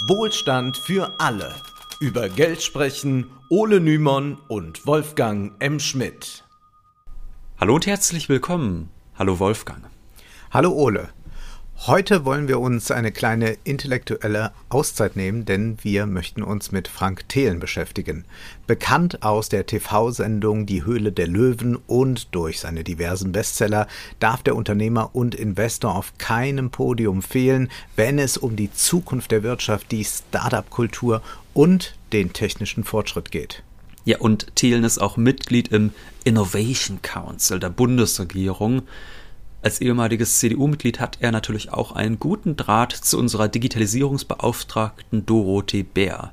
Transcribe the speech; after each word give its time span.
Wohlstand 0.00 0.76
für 0.76 1.18
alle. 1.18 1.54
Über 2.00 2.28
Geld 2.28 2.62
sprechen 2.62 3.30
Ole 3.48 3.80
Nymon 3.80 4.36
und 4.46 4.86
Wolfgang 4.86 5.54
M. 5.58 5.80
Schmidt. 5.80 6.44
Hallo 7.58 7.76
und 7.76 7.86
herzlich 7.86 8.28
willkommen. 8.28 8.90
Hallo 9.14 9.38
Wolfgang. 9.38 9.88
Hallo 10.50 10.72
Ole. 10.72 11.08
Heute 11.80 12.24
wollen 12.24 12.48
wir 12.48 12.58
uns 12.58 12.90
eine 12.90 13.12
kleine 13.12 13.58
intellektuelle 13.62 14.50
Auszeit 14.70 15.14
nehmen, 15.14 15.44
denn 15.44 15.76
wir 15.82 16.06
möchten 16.06 16.42
uns 16.42 16.72
mit 16.72 16.88
Frank 16.88 17.28
Thelen 17.28 17.60
beschäftigen. 17.60 18.24
Bekannt 18.66 19.22
aus 19.22 19.50
der 19.50 19.66
TV-Sendung 19.66 20.66
Die 20.66 20.84
Höhle 20.84 21.12
der 21.12 21.28
Löwen 21.28 21.76
und 21.86 22.34
durch 22.34 22.60
seine 22.60 22.82
diversen 22.82 23.30
Bestseller 23.30 23.86
darf 24.18 24.42
der 24.42 24.56
Unternehmer 24.56 25.10
und 25.12 25.34
Investor 25.34 25.94
auf 25.94 26.14
keinem 26.18 26.70
Podium 26.70 27.22
fehlen, 27.22 27.68
wenn 27.94 28.18
es 28.18 28.36
um 28.36 28.56
die 28.56 28.72
Zukunft 28.72 29.30
der 29.30 29.42
Wirtschaft, 29.44 29.92
die 29.92 30.04
Start-up-Kultur 30.04 31.22
und 31.52 31.94
den 32.12 32.32
technischen 32.32 32.82
Fortschritt 32.82 33.30
geht. 33.30 33.62
Ja, 34.06 34.18
und 34.18 34.56
Thelen 34.56 34.82
ist 34.82 34.98
auch 34.98 35.16
Mitglied 35.16 35.68
im 35.68 35.92
Innovation 36.24 37.02
Council 37.02 37.60
der 37.60 37.70
Bundesregierung. 37.70 38.82
Als 39.66 39.80
ehemaliges 39.80 40.38
CDU-Mitglied 40.38 41.00
hat 41.00 41.18
er 41.18 41.32
natürlich 41.32 41.72
auch 41.72 41.90
einen 41.90 42.20
guten 42.20 42.54
Draht 42.54 42.92
zu 42.92 43.18
unserer 43.18 43.48
Digitalisierungsbeauftragten 43.48 45.26
Dorothee 45.26 45.82
Bär. 45.82 46.32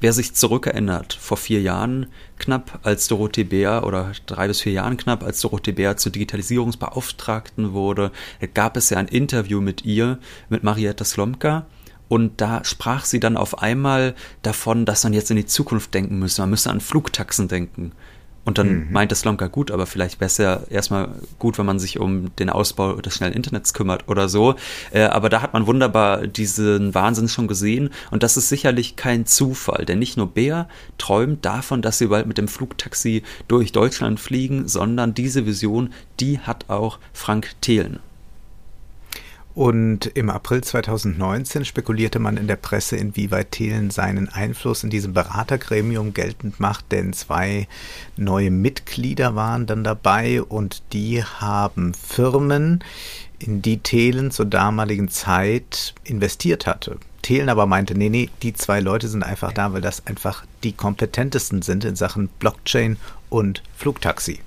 Wer 0.00 0.12
sich 0.12 0.34
zurückerinnert, 0.34 1.12
vor 1.12 1.36
vier 1.36 1.62
Jahren 1.62 2.06
knapp 2.36 2.80
als 2.82 3.06
Dorothee 3.06 3.44
Bär 3.44 3.86
oder 3.86 4.10
drei 4.26 4.48
bis 4.48 4.60
vier 4.60 4.72
Jahren 4.72 4.96
knapp 4.96 5.22
als 5.22 5.40
Dorothee 5.40 5.70
Bär 5.70 5.96
zur 5.98 6.10
Digitalisierungsbeauftragten 6.10 7.74
wurde, 7.74 8.10
gab 8.54 8.76
es 8.76 8.90
ja 8.90 8.98
ein 8.98 9.06
Interview 9.06 9.60
mit 9.60 9.84
ihr, 9.84 10.18
mit 10.48 10.64
Marietta 10.64 11.04
Slomka. 11.04 11.66
Und 12.08 12.40
da 12.40 12.64
sprach 12.64 13.04
sie 13.04 13.20
dann 13.20 13.36
auf 13.36 13.62
einmal 13.62 14.16
davon, 14.42 14.84
dass 14.84 15.04
man 15.04 15.12
jetzt 15.12 15.30
in 15.30 15.36
die 15.36 15.46
Zukunft 15.46 15.94
denken 15.94 16.18
müsse. 16.18 16.42
Man 16.42 16.50
müsse 16.50 16.70
an 16.70 16.80
Flugtaxen 16.80 17.46
denken. 17.46 17.92
Und 18.44 18.58
dann 18.58 18.86
mhm. 18.86 18.92
meinte 18.92 19.14
Slomka 19.14 19.46
gut, 19.46 19.70
aber 19.70 19.86
vielleicht 19.86 20.18
besser 20.18 20.70
erstmal 20.70 21.08
gut, 21.38 21.58
wenn 21.58 21.66
man 21.66 21.78
sich 21.78 21.98
um 21.98 22.34
den 22.36 22.50
Ausbau 22.50 22.94
des 22.94 23.14
schnellen 23.14 23.32
Internets 23.32 23.72
kümmert 23.72 24.08
oder 24.08 24.28
so. 24.28 24.54
Äh, 24.92 25.04
aber 25.04 25.28
da 25.28 25.40
hat 25.40 25.54
man 25.54 25.66
wunderbar 25.66 26.26
diesen 26.26 26.94
Wahnsinn 26.94 27.28
schon 27.28 27.48
gesehen. 27.48 27.90
Und 28.10 28.22
das 28.22 28.36
ist 28.36 28.48
sicherlich 28.48 28.96
kein 28.96 29.26
Zufall, 29.26 29.84
denn 29.86 29.98
nicht 29.98 30.16
nur 30.16 30.28
Bär 30.28 30.68
träumt 30.98 31.44
davon, 31.44 31.80
dass 31.80 31.98
sie 31.98 32.08
bald 32.08 32.26
mit 32.26 32.38
dem 32.38 32.48
Flugtaxi 32.48 33.22
durch 33.48 33.72
Deutschland 33.72 34.20
fliegen, 34.20 34.68
sondern 34.68 35.14
diese 35.14 35.46
Vision, 35.46 35.90
die 36.20 36.38
hat 36.38 36.68
auch 36.68 36.98
Frank 37.12 37.50
Thelen. 37.62 38.00
Und 39.54 40.06
im 40.06 40.30
April 40.30 40.64
2019 40.64 41.64
spekulierte 41.64 42.18
man 42.18 42.36
in 42.36 42.48
der 42.48 42.56
Presse, 42.56 42.96
inwieweit 42.96 43.52
Thelen 43.52 43.90
seinen 43.90 44.28
Einfluss 44.28 44.82
in 44.82 44.90
diesem 44.90 45.14
Beratergremium 45.14 46.12
geltend 46.12 46.58
macht, 46.58 46.90
denn 46.90 47.12
zwei 47.12 47.68
neue 48.16 48.50
Mitglieder 48.50 49.36
waren 49.36 49.66
dann 49.66 49.84
dabei 49.84 50.42
und 50.42 50.82
die 50.92 51.22
haben 51.22 51.94
Firmen, 51.94 52.82
in 53.38 53.62
die 53.62 53.78
Thelen 53.78 54.30
zur 54.30 54.46
damaligen 54.46 55.08
Zeit 55.08 55.94
investiert 56.02 56.66
hatte. 56.66 56.98
Thelen 57.22 57.48
aber 57.48 57.66
meinte, 57.66 57.94
nee, 57.94 58.08
nee, 58.08 58.30
die 58.42 58.54
zwei 58.54 58.80
Leute 58.80 59.08
sind 59.08 59.22
einfach 59.22 59.52
da, 59.52 59.72
weil 59.72 59.80
das 59.80 60.06
einfach 60.06 60.44
die 60.62 60.72
kompetentesten 60.72 61.62
sind 61.62 61.84
in 61.84 61.94
Sachen 61.94 62.28
Blockchain 62.38 62.96
und 63.30 63.62
Flugtaxi. 63.76 64.40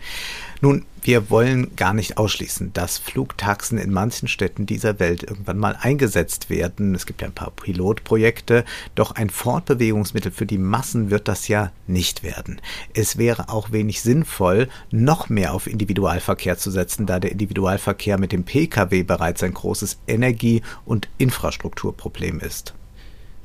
Nun, 0.60 0.86
wir 1.04 1.30
wollen 1.30 1.76
gar 1.76 1.94
nicht 1.94 2.18
ausschließen, 2.18 2.74
dass 2.74 2.98
Flugtaxen 2.98 3.78
in 3.78 3.94
manchen 3.94 4.28
Städten 4.28 4.66
dieser 4.66 5.00
Welt 5.00 5.22
irgendwann 5.22 5.60
mal 5.60 5.78
eingesetzt 5.80 6.50
werden. 6.50 6.96
Es 6.96 7.06
gibt 7.06 7.22
ja 7.22 7.28
ein 7.28 7.34
paar 7.34 7.52
Pilotprojekte, 7.52 8.66
doch 8.96 9.12
ein 9.12 9.30
Fortbewegungsmittel 9.30 10.32
für 10.32 10.48
die 10.48 10.58
Massen 10.58 11.12
wird 11.12 11.28
das 11.28 11.48
ja 11.48 11.72
nicht 11.86 12.24
werden. 12.24 12.60
Es 12.96 13.18
wäre 13.20 13.50
auch 13.50 13.72
wenig 13.72 14.02
sinnvoll, 14.02 14.68
noch 14.90 15.30
mehr 15.30 15.54
auf 15.54 15.68
Individualverkehr 15.68 16.58
zu 16.58 16.72
setzen, 16.72 17.06
da 17.06 17.20
der 17.20 17.32
Individualverkehr 17.32 18.18
mit 18.18 18.32
dem 18.32 18.44
Pkw 18.44 19.04
bereits 19.04 19.44
ein 19.44 19.54
großes 19.54 20.00
Energie- 20.08 20.64
und 20.86 21.08
Infrastrukturproblem 21.20 22.40
ist. 22.40 22.74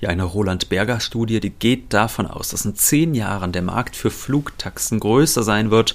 Ja, 0.00 0.08
eine 0.08 0.24
Roland 0.24 0.70
Berger 0.70 0.98
Studie, 0.98 1.38
die 1.38 1.50
geht 1.50 1.92
davon 1.92 2.26
aus, 2.26 2.48
dass 2.48 2.64
in 2.64 2.74
zehn 2.74 3.14
Jahren 3.14 3.52
der 3.52 3.62
Markt 3.62 3.96
für 3.96 4.10
Flugtaxen 4.10 4.98
größer 4.98 5.42
sein 5.42 5.70
wird 5.70 5.94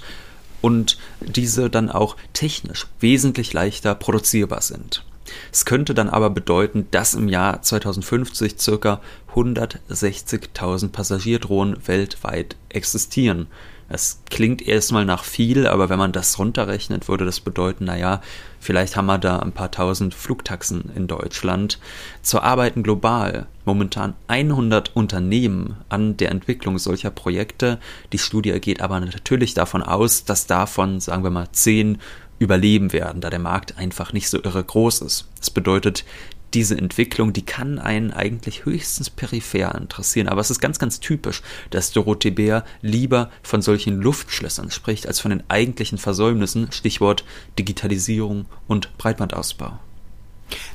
und 0.62 0.98
diese 1.22 1.70
dann 1.70 1.90
auch 1.90 2.16
technisch 2.34 2.88
wesentlich 3.00 3.54
leichter 3.54 3.96
produzierbar 3.96 4.62
sind. 4.62 5.04
Es 5.52 5.66
könnte 5.66 5.94
dann 5.94 6.10
aber 6.10 6.30
bedeuten, 6.30 6.88
dass 6.92 7.14
im 7.14 7.28
Jahr 7.28 7.62
2050 7.62 8.56
ca. 8.58 9.02
160.000 9.36 10.90
Passagierdrohnen 10.90 11.88
weltweit 11.88 12.56
existieren. 12.70 13.48
Es 13.90 14.22
klingt 14.30 14.62
erstmal 14.68 15.06
nach 15.06 15.24
viel, 15.24 15.66
aber 15.66 15.90
wenn 15.90 15.98
man 15.98 16.12
das 16.12 16.38
runterrechnet, 16.40 17.08
würde 17.08 17.26
das 17.26 17.40
bedeuten, 17.40 17.86
naja, 17.86 18.22
vielleicht 18.60 18.98
haben 18.98 19.06
wir 19.06 19.18
da 19.18 19.40
ein 19.40 19.54
paar 19.54 19.72
tausend 19.72 20.14
Flugtaxen 20.14 20.92
in 20.94 21.08
Deutschland. 21.08 21.80
Zur 22.22 22.44
arbeiten 22.44 22.84
global 22.84 23.48
momentan 23.64 24.14
100 24.28 24.96
Unternehmen 24.96 25.78
an 25.88 26.18
der 26.18 26.32
Entwicklung 26.32 26.80
solcher 26.80 27.12
Projekte. 27.12 27.80
Die 28.12 28.18
Studie 28.18 28.60
geht 28.60 28.82
aber 28.82 29.00
natürlich 29.00 29.54
davon 29.54 29.84
aus, 29.84 30.26
dass 30.26 30.48
davon, 30.48 31.00
sagen 31.00 31.24
wir 31.24 31.32
mal, 31.32 31.48
10 31.52 32.00
überleben 32.40 32.94
werden, 32.94 33.22
da 33.22 33.30
der 33.30 33.40
Markt 33.40 33.78
einfach 33.78 34.14
nicht 34.14 34.30
so 34.30 34.42
irre 34.44 34.64
groß 34.64 35.02
ist. 35.02 35.28
Das 35.40 35.50
bedeutet, 35.50 36.06
diese 36.54 36.78
Entwicklung, 36.78 37.34
die 37.34 37.46
kann 37.46 37.80
einen 37.80 38.12
eigentlich 38.12 38.66
höchstens 38.66 39.10
peripher 39.10 39.76
interessieren, 39.76 40.28
aber 40.28 40.42
es 40.42 40.52
ist 40.52 40.60
ganz, 40.60 40.80
ganz 40.80 41.00
typisch, 41.00 41.42
dass 41.70 41.92
Dorothee 41.92 42.32
Bär 42.32 42.66
lieber 42.82 43.30
von 43.44 43.62
solchen 43.62 44.02
Luftschlössern 44.02 44.72
spricht, 44.72 45.08
als 45.08 45.20
von 45.20 45.32
den 45.32 45.44
eigentlichen 45.50 45.98
Versäumnissen, 45.98 46.72
Stichwort 46.72 47.24
Digitalisierung 47.58 48.46
und 48.68 48.98
Breitbandausbau. 48.98 49.80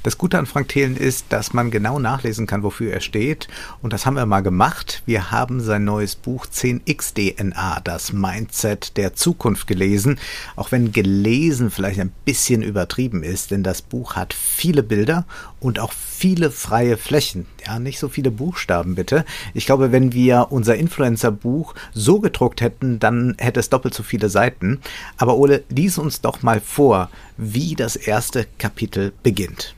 Das 0.03 0.19
Gute 0.19 0.39
an 0.39 0.47
Frank 0.47 0.69
Thelen 0.69 0.97
ist, 0.97 1.27
dass 1.31 1.53
man 1.53 1.71
genau 1.71 1.99
nachlesen 1.99 2.47
kann, 2.47 2.63
wofür 2.63 2.93
er 2.93 3.01
steht. 3.01 3.49
Und 3.83 3.93
das 3.93 4.07
haben 4.07 4.17
wir 4.17 4.27
mal 4.27 4.41
gemacht. 4.41 5.03
Wir 5.07 5.31
haben 5.31 5.61
sein 5.61 5.85
neues 5.85 6.17
Buch 6.17 6.47
10x 6.47 7.15
DNA, 7.15 7.81
das 7.85 8.13
Mindset 8.13 8.97
der 8.97 9.15
Zukunft 9.15 9.67
gelesen. 9.67 10.19
Auch 10.57 10.73
wenn 10.73 10.93
gelesen 10.93 11.71
vielleicht 11.71 12.01
ein 12.01 12.13
bisschen 12.25 12.63
übertrieben 12.63 13.23
ist, 13.23 13.51
denn 13.51 13.63
das 13.63 13.83
Buch 13.83 14.17
hat 14.17 14.35
viele 14.35 14.83
Bilder 14.83 15.25
und 15.61 15.79
auch 15.79 15.93
viele 15.93 16.51
freie 16.51 16.97
Flächen. 16.97 17.47
Ja, 17.67 17.79
nicht 17.79 17.99
so 17.99 18.09
viele 18.09 18.31
Buchstaben 18.31 18.95
bitte. 18.95 19.25
Ich 19.55 19.67
glaube, 19.67 19.93
wenn 19.93 20.13
wir 20.13 20.49
unser 20.51 20.77
Influencer-Buch 20.77 21.75
so 21.95 22.21
gedruckt 22.21 22.61
hätten, 22.61 22.99
dann 22.99 23.35
hätte 23.39 23.61
es 23.61 23.71
doppelt 23.71 23.95
so 23.95 24.03
viele 24.03 24.29
Seiten. 24.29 24.81
Aber 25.17 25.37
Ole, 25.37 25.63
lies 25.69 25.99
uns 25.99 26.21
doch 26.21 26.43
mal 26.43 26.61
vor, 26.61 27.11
wie 27.43 27.75
das 27.75 27.97
erste 27.97 28.47
Kapitel 28.59 29.13
beginnt. 29.23 29.75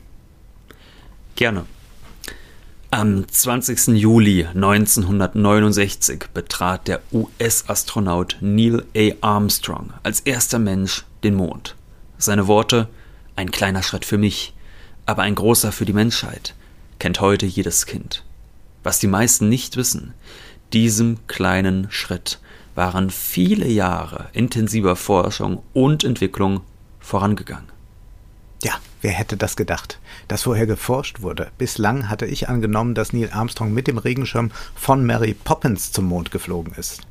Gerne. 1.35 1.65
Am 2.91 3.27
20. 3.27 3.89
Juli 3.89 4.45
1969 4.45 6.27
betrat 6.33 6.87
der 6.87 7.01
US-Astronaut 7.13 8.37
Neil 8.41 8.85
A. 8.97 9.11
Armstrong 9.21 9.93
als 10.03 10.21
erster 10.21 10.59
Mensch 10.59 11.05
den 11.25 11.35
Mond. 11.35 11.75
Seine 12.19 12.47
Worte 12.47 12.89
ein 13.35 13.51
kleiner 13.51 13.83
Schritt 13.83 14.05
für 14.05 14.19
mich, 14.19 14.55
aber 15.07 15.23
ein 15.23 15.35
großer 15.35 15.73
für 15.73 15.87
die 15.87 15.93
Menschheit, 15.93 16.55
kennt 16.99 17.21
heute 17.21 17.47
jedes 17.47 17.87
Kind. 17.87 18.23
Was 18.85 19.01
die 19.01 19.09
meisten 19.09 19.49
nicht 19.49 19.77
wissen, 19.77 20.15
diesem 20.73 21.27
kleinen 21.27 21.91
Schritt 21.91 22.39
waren 22.75 23.11
viele 23.11 23.67
Jahre 23.69 24.29
intensiver 24.33 24.97
Forschung 24.97 25.63
und 25.73 26.05
Entwicklung 26.05 26.61
vorangegangen. 27.05 27.69
Ja, 28.63 28.73
wer 29.03 29.13
hätte 29.13 29.37
das 29.37 29.57
gedacht, 29.57 29.99
dass 30.27 30.45
vorher 30.45 30.67
geforscht 30.67 31.21
wurde? 31.21 31.51
Bislang 31.59 32.09
hatte 32.09 32.25
ich 32.25 32.49
angenommen, 32.49 32.95
dass 32.95 33.13
Neil 33.13 33.31
Armstrong 33.31 33.73
mit 33.73 33.87
dem 33.87 33.99
Regenschirm 33.99 34.51
von 34.75 35.05
Mary 35.05 35.35
Poppins 35.35 35.93
zum 35.93 36.07
Mond 36.07 36.31
geflogen 36.31 36.73
ist. 36.75 37.03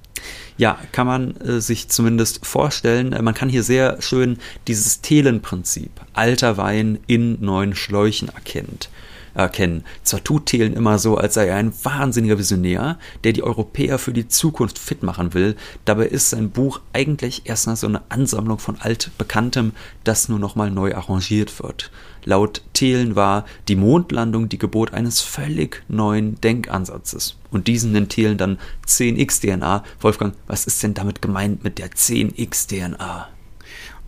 Ja, 0.58 0.80
kann 0.92 1.06
man 1.06 1.38
äh, 1.42 1.62
sich 1.62 1.90
zumindest 1.90 2.46
vorstellen. 2.46 3.14
Äh, 3.14 3.22
man 3.22 3.34
kann 3.34 3.50
hier 3.50 3.64
sehr 3.64 4.02
schön 4.02 4.40
dieses 4.68 5.02
Thelenprinzip, 5.02 5.92
alter 6.14 6.58
Wein 6.58 7.00
in 7.08 7.40
neuen 7.40 7.76
Schläuchen 7.76 8.30
erkennt 8.30 8.90
erkennen. 9.34 9.84
Zwar 10.04 10.24
tut 10.24 10.46
Thelen 10.48 10.74
immer 10.74 11.00
so, 11.00 11.18
als 11.18 11.34
sei 11.34 11.48
er 11.48 11.58
ein 11.58 11.74
wahnsinniger 11.84 12.38
Visionär, 12.38 12.98
der 13.24 13.34
die 13.34 13.44
Europäer 13.44 14.00
für 14.00 14.14
die 14.14 14.28
Zukunft 14.28 14.80
fit 14.80 15.04
machen 15.04 15.34
will, 15.34 15.56
dabei 15.86 16.08
ist 16.08 16.30
sein 16.30 16.50
Buch 16.50 16.82
eigentlich 16.94 17.46
erstmal 17.46 17.76
so 17.76 17.88
eine 17.88 18.02
Ansammlung 18.10 18.60
von 18.60 18.78
altbekanntem, 18.80 19.74
das 20.04 20.30
nur 20.30 20.40
nochmal 20.40 20.72
neu 20.72 20.96
arrangiert 20.96 21.62
wird. 21.62 21.92
Laut 22.26 22.62
Thelen 22.74 23.16
war 23.16 23.46
die 23.68 23.76
Mondlandung 23.76 24.48
die 24.48 24.58
Geburt 24.58 24.94
eines 24.94 25.22
völlig 25.22 25.84
neuen 25.88 26.40
Denkansatzes. 26.42 27.36
Und 27.52 27.68
diesen 27.68 27.92
nennt 27.92 28.10
Thelen 28.10 28.38
dann 28.38 28.60
10x-DNA. 28.88 29.84
Wolfgang, 30.00 30.34
was 30.48 30.66
ist 30.66 30.82
denn 30.84 30.94
damit 30.94 31.22
gemeint 31.22 31.64
mit 31.64 31.80
der 31.80 31.92
10x-DNA? 31.92 33.28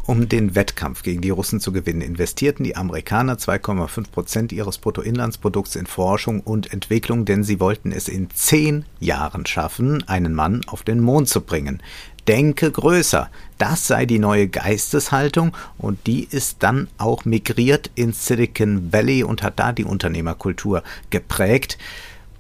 Um 0.08 0.30
den 0.30 0.54
Wettkampf 0.54 1.02
gegen 1.02 1.22
die 1.22 1.32
Russen 1.32 1.60
zu 1.60 1.72
gewinnen, 1.72 2.02
investierten 2.02 2.64
die 2.64 2.76
Amerikaner 2.76 3.38
2,5 3.38 4.12
Prozent 4.12 4.52
ihres 4.52 4.78
Bruttoinlandsprodukts 4.78 5.76
in 5.76 5.88
Forschung 5.88 6.42
und 6.42 6.72
Entwicklung, 6.72 7.26
denn 7.26 7.44
sie 7.44 7.60
wollten 7.60 7.92
es 7.92 8.08
in 8.08 8.30
zehn 8.30 8.86
Jahren 9.00 9.48
schaffen, 9.48 10.08
einen 10.08 10.36
Mann 10.36 10.62
auf 10.68 10.84
den 10.84 11.00
Mond 11.00 11.28
zu 11.28 11.42
bringen. 11.42 11.82
Denke 12.28 12.72
größer. 12.72 13.32
Das 13.58 13.88
sei 13.88 14.06
die 14.06 14.20
neue 14.20 14.48
Geisteshaltung 14.48 15.58
und 15.80 16.06
die 16.06 16.24
ist 16.24 16.58
dann 16.60 16.88
auch 17.00 17.26
migriert 17.26 17.90
ins 17.96 18.28
Silicon 18.28 18.94
Valley 18.94 19.24
und 19.24 19.42
hat 19.42 19.60
da 19.60 19.72
die 19.72 19.86
Unternehmerkultur 19.86 20.84
geprägt. 21.10 21.80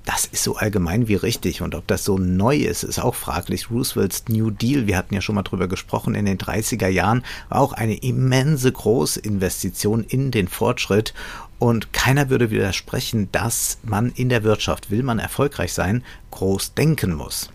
Das 0.05 0.25
ist 0.25 0.43
so 0.43 0.55
allgemein 0.55 1.07
wie 1.07 1.15
richtig. 1.15 1.63
Und 1.63 1.73
ob 1.73 1.87
das 1.87 2.05
so 2.05 2.19
neu 2.19 2.57
ist, 2.57 2.83
ist 2.83 2.99
auch 2.99 3.15
fraglich. 3.15 3.71
Roosevelts 3.71 4.25
New 4.29 4.51
Deal, 4.51 4.85
wir 4.85 4.97
hatten 4.97 5.15
ja 5.15 5.21
schon 5.21 5.35
mal 5.35 5.41
drüber 5.41 5.67
gesprochen, 5.67 6.13
in 6.13 6.25
den 6.25 6.37
30er 6.37 6.87
Jahren 6.87 7.23
war 7.49 7.59
auch 7.59 7.73
eine 7.73 7.97
immense 7.97 8.71
Großinvestition 8.71 10.03
in 10.03 10.29
den 10.29 10.47
Fortschritt. 10.47 11.15
Und 11.57 11.91
keiner 11.91 12.29
würde 12.29 12.51
widersprechen, 12.51 13.29
dass 13.31 13.79
man 13.81 14.11
in 14.11 14.29
der 14.29 14.43
Wirtschaft, 14.43 14.91
will 14.91 15.01
man 15.01 15.17
erfolgreich 15.17 15.73
sein, 15.73 16.03
groß 16.31 16.75
denken 16.75 17.15
muss. 17.15 17.49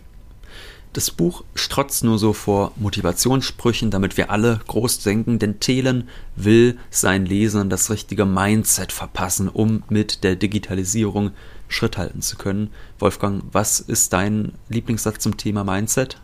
Das 0.93 1.09
Buch 1.09 1.45
strotzt 1.55 2.03
nur 2.03 2.19
so 2.19 2.33
vor 2.33 2.73
Motivationssprüchen, 2.75 3.91
damit 3.91 4.17
wir 4.17 4.29
alle 4.29 4.59
groß 4.67 4.99
denken, 4.99 5.39
denn 5.39 5.61
Thelen 5.61 6.09
will 6.35 6.77
seinen 6.89 7.25
Lesern 7.25 7.69
das 7.69 7.89
richtige 7.89 8.25
Mindset 8.25 8.91
verpassen, 8.91 9.47
um 9.47 9.83
mit 9.87 10.25
der 10.25 10.35
Digitalisierung 10.35 11.31
Schritt 11.71 11.97
halten 11.97 12.21
zu 12.21 12.37
können. 12.37 12.69
Wolfgang, 12.99 13.43
was 13.51 13.79
ist 13.79 14.13
dein 14.13 14.53
Lieblingssatz 14.69 15.19
zum 15.19 15.37
Thema 15.37 15.63
Mindset? 15.63 16.19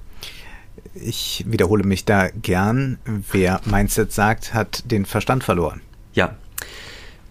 Ich 0.93 1.43
wiederhole 1.47 1.83
mich 1.83 2.05
da 2.05 2.29
gern. 2.29 2.99
Wer 3.31 3.61
Mindset 3.65 4.11
sagt, 4.11 4.53
hat 4.53 4.89
den 4.91 5.05
Verstand 5.05 5.43
verloren. 5.43 5.81
Ja. 6.13 6.35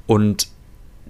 Und 0.07 0.49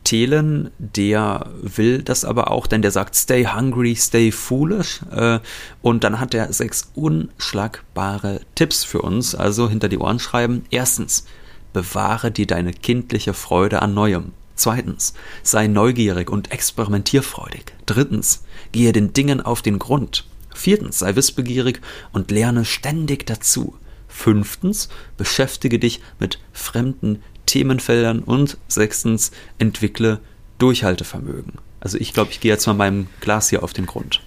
Thelen, 0.07 0.71
der 0.79 1.51
will 1.61 2.03
das 2.03 2.25
aber 2.25 2.53
auch, 2.53 2.69
denn 2.69 2.81
der 2.81 2.93
sagt, 2.93 3.17
stay 3.17 3.45
hungry, 3.47 3.97
stay 3.97 4.31
foolish. 4.31 5.01
Äh, 5.11 5.41
und 5.83 6.05
dann 6.05 6.21
hat 6.21 6.33
er 6.33 6.53
sechs 6.53 6.91
unschlagbare 6.95 8.41
Tipps 8.55 8.85
für 8.85 9.03
uns, 9.03 9.35
also 9.35 9.69
hinter 9.69 9.89
die 9.89 9.99
Ohren 9.99 10.21
schreiben. 10.21 10.65
Erstens, 10.71 11.27
bewahre 11.73 12.31
dir 12.31 12.47
deine 12.47 12.73
kindliche 12.73 13.35
Freude 13.35 13.83
an 13.83 13.95
Neuem. 13.95 14.33
Zweitens, 14.57 15.13
sei 15.43 15.67
neugierig 15.67 16.31
und 16.31 16.51
experimentierfreudig. 16.51 17.75
Drittens, 17.85 18.43
gehe 18.73 18.93
den 18.93 19.13
Dingen 19.13 19.41
auf 19.41 19.63
den 19.63 19.79
Grund. 19.79 20.27
Viertens, 20.55 20.99
sei 20.99 21.15
wissbegierig 21.15 21.81
und 22.13 22.31
lerne 22.31 22.65
ständig 22.65 23.27
dazu. 23.27 23.77
Fünftens, 24.09 24.89
beschäftige 25.19 25.79
dich 25.79 26.01
mit 26.19 26.41
fremden 26.53 27.23
Themenfeldern. 27.45 28.21
Und 28.21 28.57
sechstens, 28.67 29.31
entwickle 29.59 30.21
Durchhaltevermögen. 30.59 31.55
Also 31.81 31.99
ich 31.99 32.15
glaube, 32.15 32.31
ich 32.31 32.41
gehe 32.41 32.51
jetzt 32.51 32.67
mal 32.67 32.73
meinem 32.73 33.09
Glas 33.21 33.51
hier 33.51 33.63
auf 33.63 33.75
den 33.75 33.87
Grund. 33.87 34.23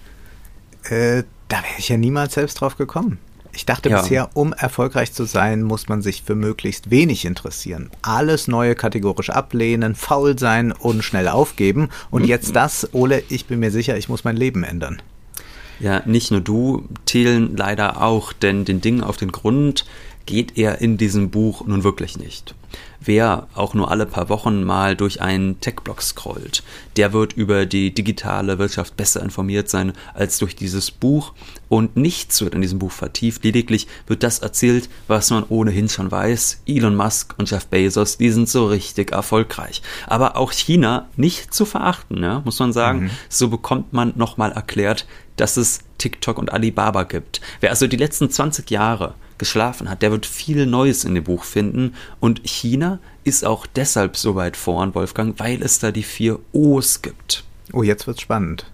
Äh, 0.84 1.24
da 1.48 1.56
wäre 1.58 1.74
ich 1.78 1.88
ja 1.88 1.96
niemals 1.96 2.34
selbst 2.34 2.60
drauf 2.60 2.76
gekommen. 2.76 3.18
Ich 3.52 3.66
dachte 3.66 3.88
ja. 3.88 4.00
bisher, 4.00 4.30
um 4.34 4.52
erfolgreich 4.52 5.12
zu 5.12 5.24
sein, 5.24 5.62
muss 5.62 5.88
man 5.88 6.02
sich 6.02 6.22
für 6.22 6.34
möglichst 6.34 6.90
wenig 6.90 7.24
interessieren. 7.24 7.90
Alles 8.02 8.48
Neue 8.48 8.74
kategorisch 8.74 9.30
ablehnen, 9.30 9.94
faul 9.94 10.38
sein 10.38 10.72
und 10.72 11.02
schnell 11.02 11.28
aufgeben. 11.28 11.88
Und 12.10 12.26
jetzt 12.26 12.54
das, 12.56 12.88
Ole, 12.92 13.22
ich 13.28 13.46
bin 13.46 13.60
mir 13.60 13.70
sicher, 13.70 13.96
ich 13.96 14.08
muss 14.08 14.24
mein 14.24 14.36
Leben 14.36 14.64
ändern. 14.64 15.02
Ja, 15.80 16.02
nicht 16.04 16.30
nur 16.30 16.40
du, 16.40 16.84
Thelen 17.06 17.56
leider 17.56 18.02
auch, 18.02 18.32
denn 18.32 18.64
den 18.64 18.80
Dingen 18.80 19.02
auf 19.02 19.16
den 19.16 19.32
Grund 19.32 19.86
geht 20.26 20.58
er 20.58 20.80
in 20.80 20.98
diesem 20.98 21.30
Buch 21.30 21.66
nun 21.66 21.84
wirklich 21.84 22.18
nicht. 22.18 22.54
Wer 23.00 23.48
auch 23.54 23.72
nur 23.72 23.90
alle 23.90 24.04
paar 24.04 24.28
Wochen 24.28 24.62
mal 24.62 24.94
durch 24.94 25.22
einen 25.22 25.58
Tech-Blog 25.60 26.02
scrollt, 26.02 26.62
der 26.96 27.12
wird 27.12 27.32
über 27.32 27.64
die 27.64 27.94
digitale 27.94 28.58
Wirtschaft 28.58 28.96
besser 28.96 29.22
informiert 29.22 29.70
sein 29.70 29.92
als 30.12 30.38
durch 30.38 30.54
dieses 30.54 30.90
Buch. 30.90 31.32
Und 31.68 31.96
nichts 31.96 32.40
wird 32.42 32.54
in 32.54 32.60
diesem 32.60 32.78
Buch 32.78 32.90
vertieft, 32.90 33.44
lediglich 33.44 33.86
wird 34.06 34.22
das 34.22 34.40
erzählt, 34.40 34.90
was 35.08 35.30
man 35.30 35.44
ohnehin 35.48 35.88
schon 35.88 36.10
weiß. 36.10 36.62
Elon 36.66 36.96
Musk 36.96 37.34
und 37.38 37.50
Jeff 37.50 37.66
Bezos, 37.66 38.18
die 38.18 38.30
sind 38.30 38.48
so 38.48 38.66
richtig 38.66 39.12
erfolgreich. 39.12 39.80
Aber 40.06 40.36
auch 40.36 40.52
China 40.52 41.08
nicht 41.16 41.54
zu 41.54 41.64
verachten, 41.64 42.22
ja, 42.22 42.42
muss 42.44 42.58
man 42.58 42.72
sagen. 42.72 43.04
Mhm. 43.04 43.10
So 43.28 43.48
bekommt 43.48 43.92
man 43.92 44.12
nochmal 44.16 44.52
erklärt, 44.52 45.06
dass 45.36 45.56
es 45.56 45.80
TikTok 45.98 46.38
und 46.38 46.52
Alibaba 46.52 47.04
gibt. 47.04 47.40
Wer 47.60 47.70
also 47.70 47.86
die 47.86 47.96
letzten 47.96 48.30
20 48.30 48.70
Jahre 48.70 49.14
geschlafen 49.38 49.88
hat, 49.88 50.02
der 50.02 50.12
wird 50.12 50.26
viel 50.26 50.66
Neues 50.66 51.04
in 51.04 51.14
dem 51.14 51.24
Buch 51.24 51.44
finden. 51.44 51.94
Und 52.20 52.40
China 52.44 52.59
ist 53.24 53.44
auch 53.44 53.66
deshalb 53.66 54.16
so 54.16 54.34
weit 54.34 54.56
vorn, 54.56 54.94
Wolfgang, 54.94 55.38
weil 55.38 55.62
es 55.62 55.78
da 55.78 55.92
die 55.92 56.02
vier 56.02 56.38
O's 56.52 57.02
gibt. 57.02 57.44
Oh, 57.72 57.82
jetzt 57.82 58.06
wird's 58.06 58.20
spannend. 58.20 58.66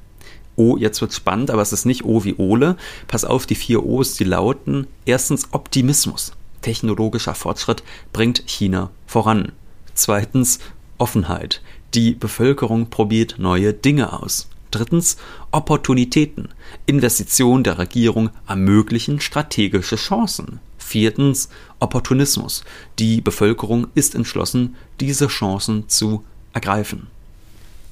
Oh, 0.57 0.77
jetzt 0.77 1.01
wird's 1.01 1.17
spannend, 1.17 1.51
aber 1.51 1.63
es 1.63 1.73
ist 1.73 1.85
nicht 1.85 2.05
O 2.05 2.25
wie 2.25 2.35
Ole. 2.37 2.77
Pass 3.09 3.25
auf, 3.25 3.47
die 3.47 3.55
vier 3.55 3.85
O's, 3.85 4.15
die 4.15 4.25
lauten 4.25 4.87
erstens 5.05 5.49
Optimismus. 5.53 6.33
Technologischer 6.63 7.35
Fortschritt 7.35 7.83
bringt 8.13 8.43
China 8.47 8.91
voran. 9.07 9.53
Zweitens 9.95 10.59
Offenheit. 10.99 11.61
Die 11.95 12.13
Bevölkerung 12.13 12.89
probiert 12.89 13.37
neue 13.39 13.73
Dinge 13.73 14.13
aus. 14.13 14.49
Drittens 14.71 15.17
Opportunitäten. 15.53 16.49
Investitionen 16.87 17.65
der 17.65 17.79
Regierung 17.79 18.31
ermöglichen 18.49 19.21
strategische 19.21 19.97
Chancen. 19.97 20.61
Viertens 20.79 21.49
Opportunismus. 21.81 22.65
Die 22.99 23.21
Bevölkerung 23.21 23.89
ist 23.95 24.15
entschlossen, 24.15 24.77
diese 25.01 25.29
Chancen 25.29 25.89
zu 25.89 26.25
ergreifen. 26.53 27.09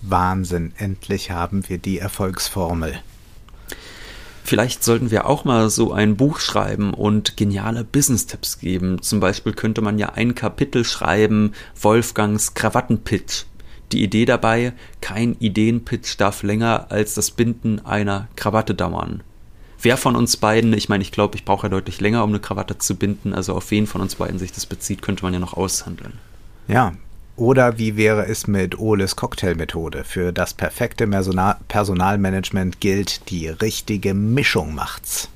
Wahnsinn, 0.02 0.72
endlich 0.76 1.30
haben 1.30 1.68
wir 1.68 1.78
die 1.78 1.98
Erfolgsformel. 1.98 3.00
Vielleicht 4.42 4.84
sollten 4.84 5.10
wir 5.10 5.26
auch 5.26 5.44
mal 5.44 5.70
so 5.70 5.92
ein 5.92 6.16
Buch 6.16 6.38
schreiben 6.38 6.92
und 6.92 7.38
geniale 7.38 7.82
Business-Tipps 7.82 8.58
geben. 8.58 9.00
Zum 9.00 9.20
Beispiel 9.20 9.54
könnte 9.54 9.80
man 9.80 9.98
ja 9.98 10.10
ein 10.10 10.34
Kapitel 10.34 10.84
schreiben, 10.84 11.52
Wolfgangs 11.80 12.52
Krawattenpitch 12.52 13.46
die 13.94 14.02
Idee 14.02 14.24
dabei, 14.24 14.72
kein 15.00 15.36
Ideenpitch 15.38 16.16
darf 16.16 16.42
länger 16.42 16.86
als 16.90 17.14
das 17.14 17.30
Binden 17.30 17.78
einer 17.86 18.28
Krawatte 18.34 18.74
dauern. 18.74 19.22
Wer 19.84 19.98
von 19.98 20.16
uns 20.16 20.38
beiden, 20.38 20.72
ich 20.72 20.88
meine, 20.88 21.02
ich 21.02 21.12
glaube, 21.12 21.36
ich 21.36 21.44
brauche 21.44 21.66
ja 21.66 21.68
deutlich 21.68 22.00
länger, 22.00 22.24
um 22.24 22.30
eine 22.30 22.40
Krawatte 22.40 22.78
zu 22.78 22.94
binden, 22.96 23.34
also 23.34 23.54
auf 23.54 23.70
wen 23.70 23.86
von 23.86 24.00
uns 24.00 24.14
beiden 24.14 24.38
sich 24.38 24.50
das 24.50 24.64
bezieht, 24.64 25.02
könnte 25.02 25.22
man 25.24 25.34
ja 25.34 25.38
noch 25.38 25.52
aushandeln. 25.52 26.14
Ja, 26.68 26.94
oder 27.36 27.76
wie 27.76 27.94
wäre 27.94 28.24
es 28.24 28.46
mit 28.46 28.78
Oles 28.78 29.14
Cocktailmethode? 29.14 30.04
Für 30.04 30.32
das 30.32 30.54
perfekte 30.54 31.06
Personalmanagement 31.06 32.80
gilt, 32.80 33.28
die 33.28 33.48
richtige 33.48 34.14
Mischung 34.14 34.74
macht's. 34.74 35.28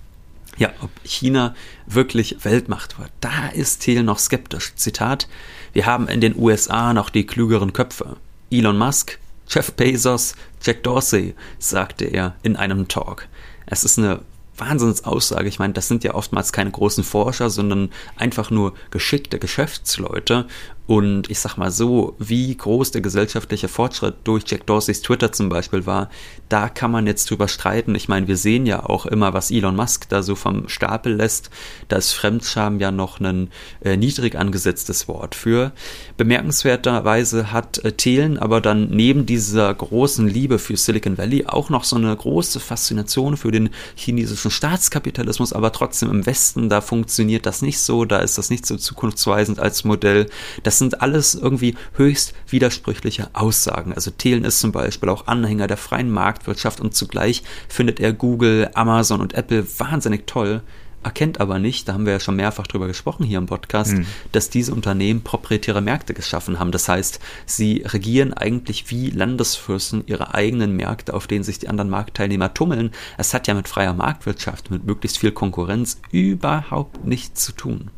Ja, 0.56 0.70
ob 0.80 0.92
China 1.04 1.54
wirklich 1.86 2.42
Weltmacht 2.42 2.98
wird, 2.98 3.10
da 3.20 3.48
ist 3.48 3.80
Thiel 3.82 4.02
noch 4.02 4.18
skeptisch. 4.18 4.74
Zitat, 4.76 5.28
wir 5.74 5.84
haben 5.84 6.08
in 6.08 6.22
den 6.22 6.34
USA 6.38 6.94
noch 6.94 7.10
die 7.10 7.26
klügeren 7.26 7.74
Köpfe. 7.74 8.16
Elon 8.50 8.78
Musk, 8.78 9.18
Jeff 9.46 9.72
Bezos, 9.72 10.34
Jack 10.62 10.84
Dorsey, 10.84 11.34
sagte 11.58 12.06
er 12.06 12.34
in 12.42 12.56
einem 12.56 12.88
Talk. 12.88 13.28
Es 13.66 13.84
ist 13.84 13.98
eine 13.98 14.20
Wahnsinnsaussage. 14.58 15.48
Ich 15.48 15.58
meine, 15.58 15.72
das 15.72 15.88
sind 15.88 16.04
ja 16.04 16.14
oftmals 16.14 16.52
keine 16.52 16.70
großen 16.70 17.04
Forscher, 17.04 17.50
sondern 17.50 17.90
einfach 18.16 18.50
nur 18.50 18.74
geschickte 18.90 19.38
Geschäftsleute. 19.38 20.46
Und 20.88 21.30
ich 21.30 21.38
sag 21.38 21.58
mal 21.58 21.70
so, 21.70 22.16
wie 22.18 22.56
groß 22.56 22.92
der 22.92 23.02
gesellschaftliche 23.02 23.68
Fortschritt 23.68 24.14
durch 24.24 24.44
Jack 24.46 24.66
Dorseys 24.66 25.02
Twitter 25.02 25.32
zum 25.32 25.50
Beispiel 25.50 25.84
war, 25.84 26.08
da 26.48 26.70
kann 26.70 26.90
man 26.90 27.06
jetzt 27.06 27.28
drüber 27.28 27.46
streiten. 27.46 27.94
Ich 27.94 28.08
meine, 28.08 28.26
wir 28.26 28.38
sehen 28.38 28.64
ja 28.64 28.86
auch 28.86 29.04
immer, 29.04 29.34
was 29.34 29.50
Elon 29.50 29.76
Musk 29.76 30.08
da 30.08 30.22
so 30.22 30.34
vom 30.34 30.66
Stapel 30.66 31.12
lässt. 31.14 31.50
Da 31.88 31.96
ist 31.96 32.14
Fremdscham 32.14 32.80
ja 32.80 32.90
noch 32.90 33.20
ein 33.20 33.50
äh, 33.82 33.98
niedrig 33.98 34.34
angesetztes 34.36 35.08
Wort 35.08 35.34
für. 35.34 35.72
Bemerkenswerterweise 36.16 37.52
hat 37.52 37.84
äh, 37.84 37.92
Thelen 37.92 38.38
aber 38.38 38.62
dann 38.62 38.88
neben 38.88 39.26
dieser 39.26 39.74
großen 39.74 40.26
Liebe 40.26 40.58
für 40.58 40.78
Silicon 40.78 41.18
Valley 41.18 41.44
auch 41.44 41.68
noch 41.68 41.84
so 41.84 41.96
eine 41.96 42.16
große 42.16 42.60
Faszination 42.60 43.36
für 43.36 43.50
den 43.50 43.68
chinesischen 43.94 44.50
Staatskapitalismus, 44.50 45.52
aber 45.52 45.70
trotzdem 45.70 46.10
im 46.10 46.24
Westen, 46.24 46.70
da 46.70 46.80
funktioniert 46.80 47.44
das 47.44 47.60
nicht 47.60 47.78
so, 47.78 48.06
da 48.06 48.20
ist 48.20 48.38
das 48.38 48.48
nicht 48.48 48.64
so 48.64 48.78
zukunftsweisend 48.78 49.58
als 49.58 49.84
Modell. 49.84 50.30
Das 50.62 50.77
sind 50.78 51.00
alles 51.02 51.34
irgendwie 51.34 51.76
höchst 51.94 52.34
widersprüchliche 52.48 53.30
Aussagen. 53.32 53.92
Also 53.92 54.10
Thelen 54.10 54.44
ist 54.44 54.60
zum 54.60 54.72
Beispiel 54.72 55.08
auch 55.08 55.26
Anhänger 55.26 55.66
der 55.66 55.76
freien 55.76 56.10
Marktwirtschaft 56.10 56.80
und 56.80 56.94
zugleich 56.94 57.42
findet 57.68 58.00
er 58.00 58.12
Google, 58.12 58.70
Amazon 58.74 59.20
und 59.20 59.34
Apple 59.34 59.66
wahnsinnig 59.78 60.26
toll, 60.26 60.62
erkennt 61.02 61.40
aber 61.40 61.58
nicht, 61.58 61.88
da 61.88 61.94
haben 61.94 62.06
wir 62.06 62.14
ja 62.14 62.20
schon 62.20 62.36
mehrfach 62.36 62.66
drüber 62.66 62.86
gesprochen 62.86 63.24
hier 63.24 63.38
im 63.38 63.46
Podcast, 63.46 63.92
mhm. 63.92 64.06
dass 64.32 64.50
diese 64.50 64.74
Unternehmen 64.74 65.22
proprietäre 65.22 65.80
Märkte 65.80 66.14
geschaffen 66.14 66.58
haben. 66.58 66.72
Das 66.72 66.88
heißt, 66.88 67.20
sie 67.46 67.82
regieren 67.86 68.34
eigentlich 68.34 68.90
wie 68.90 69.10
Landesfürsten 69.10 70.04
ihre 70.06 70.34
eigenen 70.34 70.76
Märkte, 70.76 71.14
auf 71.14 71.26
denen 71.26 71.44
sich 71.44 71.58
die 71.58 71.68
anderen 71.68 71.90
Marktteilnehmer 71.90 72.52
tummeln. 72.52 72.90
Es 73.16 73.32
hat 73.32 73.46
ja 73.46 73.54
mit 73.54 73.68
freier 73.68 73.94
Marktwirtschaft, 73.94 74.70
mit 74.70 74.84
möglichst 74.84 75.18
viel 75.18 75.32
Konkurrenz 75.32 76.00
überhaupt 76.10 77.04
nichts 77.04 77.44
zu 77.44 77.52
tun. 77.52 77.90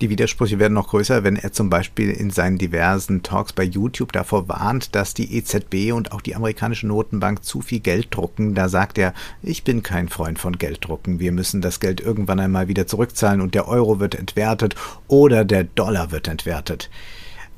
Die 0.00 0.10
Widersprüche 0.10 0.58
werden 0.58 0.74
noch 0.74 0.88
größer, 0.88 1.24
wenn 1.24 1.36
er 1.36 1.52
zum 1.52 1.70
Beispiel 1.70 2.10
in 2.10 2.30
seinen 2.30 2.58
diversen 2.58 3.22
Talks 3.22 3.52
bei 3.52 3.62
YouTube 3.62 4.12
davor 4.12 4.48
warnt, 4.48 4.94
dass 4.94 5.14
die 5.14 5.36
EZB 5.36 5.92
und 5.92 6.12
auch 6.12 6.20
die 6.20 6.34
amerikanische 6.34 6.86
Notenbank 6.86 7.44
zu 7.44 7.60
viel 7.60 7.80
Geld 7.80 8.08
drucken. 8.10 8.54
Da 8.54 8.68
sagt 8.68 8.98
er, 8.98 9.14
ich 9.42 9.64
bin 9.64 9.82
kein 9.82 10.08
Freund 10.08 10.38
von 10.38 10.58
Gelddrucken. 10.58 11.20
Wir 11.20 11.32
müssen 11.32 11.60
das 11.60 11.80
Geld 11.80 12.00
irgendwann 12.00 12.40
einmal 12.40 12.68
wieder 12.68 12.86
zurückzahlen 12.86 13.40
und 13.40 13.54
der 13.54 13.68
Euro 13.68 14.00
wird 14.00 14.14
entwertet 14.14 14.74
oder 15.08 15.44
der 15.44 15.64
Dollar 15.64 16.10
wird 16.10 16.28
entwertet. 16.28 16.90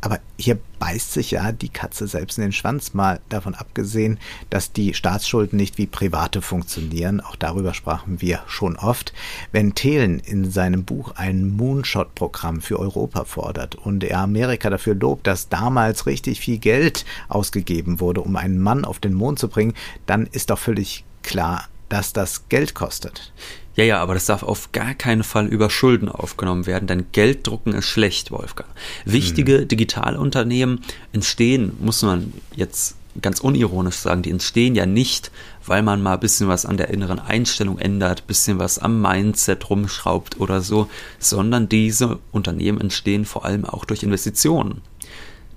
Aber 0.05 0.21
hier 0.37 0.59
beißt 0.81 1.15
sich 1.15 1.31
ja 1.31 1.51
die 1.51 1.71
Katze 1.71 2.07
selbst 2.07 2.37
in 2.37 2.43
den 2.43 2.53
Schwanz, 2.53 2.93
mal 2.93 3.21
davon 3.31 3.55
abgesehen, 3.55 4.19
dass 4.51 4.71
die 4.71 4.93
Staatsschulden 4.93 5.57
nicht 5.57 5.79
wie 5.79 5.87
private 5.87 6.43
funktionieren. 6.43 7.23
Auch 7.23 7.37
darüber 7.37 7.73
sprachen 7.73 8.21
wir 8.21 8.43
schon 8.47 8.77
oft. 8.77 9.15
Wenn 9.51 9.75
Thelen 9.75 10.19
in 10.19 10.51
seinem 10.51 10.85
Buch 10.85 11.13
ein 11.17 11.57
Moonshot-Programm 11.57 12.61
für 12.61 12.79
Europa 12.79 13.25
fordert 13.25 13.77
und 13.77 14.05
er 14.05 14.19
Amerika 14.19 14.69
dafür 14.69 14.95
lobt, 14.95 15.27
dass 15.27 15.49
damals 15.49 16.05
richtig 16.05 16.39
viel 16.39 16.59
Geld 16.59 17.07
ausgegeben 17.31 17.99
wurde, 17.99 18.21
um 18.21 18.37
einen 18.37 18.59
Mann 18.59 18.85
auf 18.85 18.99
den 18.99 19.15
Mond 19.15 19.39
zu 19.39 19.49
bringen, 19.49 19.73
dann 20.05 20.27
ist 20.27 20.51
doch 20.51 20.59
völlig 20.59 21.07
klar, 21.23 21.65
dass 21.89 22.13
das 22.13 22.51
Geld 22.51 22.75
kostet. 22.75 23.33
Ja, 23.77 23.85
ja, 23.85 24.01
aber 24.01 24.15
das 24.15 24.27
darf 24.27 24.43
auf 24.43 24.71
gar 24.73 24.95
keinen 24.95 25.25
Fall 25.25 25.47
über 25.47 25.69
Schulden 25.69 26.09
aufgenommen 26.09 26.67
werden, 26.67 26.87
denn 26.87 27.07
Gelddrucken 27.13 27.75
ist 27.75 27.87
schlecht, 27.89 28.31
Wolfgang. 28.31 28.69
Wichtige 29.05 29.61
hm. 29.61 29.69
Digitalunternehmen 29.69 30.81
entstehen, 31.13 31.73
muss 31.81 32.03
man 32.03 32.33
jetzt 32.55 32.97
ganz 33.21 33.41
unironisch 33.41 33.97
sagen, 33.97 34.23
die 34.23 34.31
entstehen 34.31 34.75
ja 34.75 34.87
nicht, 34.87 35.31
weil 35.67 35.83
man 35.83 36.03
mal 36.03 36.15
ein 36.15 36.21
bisschen 36.21 36.49
was 36.49 36.67
an 36.67 36.77
der 36.77 36.89
inneren 36.91 37.19
Einstellung 37.19 37.79
ändert, 37.79 38.23
ein 38.23 38.27
bisschen 38.27 38.59
was 38.59 38.79
am 38.79 39.01
Mindset 39.01 39.71
rumschraubt 39.71 40.41
oder 40.41 40.61
so, 40.61 40.89
sondern 41.19 41.69
diese 41.69 42.19
Unternehmen 42.33 42.81
entstehen 42.81 43.25
vor 43.25 43.45
allem 43.45 43.65
auch 43.65 43.85
durch 43.85 44.03
Investitionen 44.03 44.83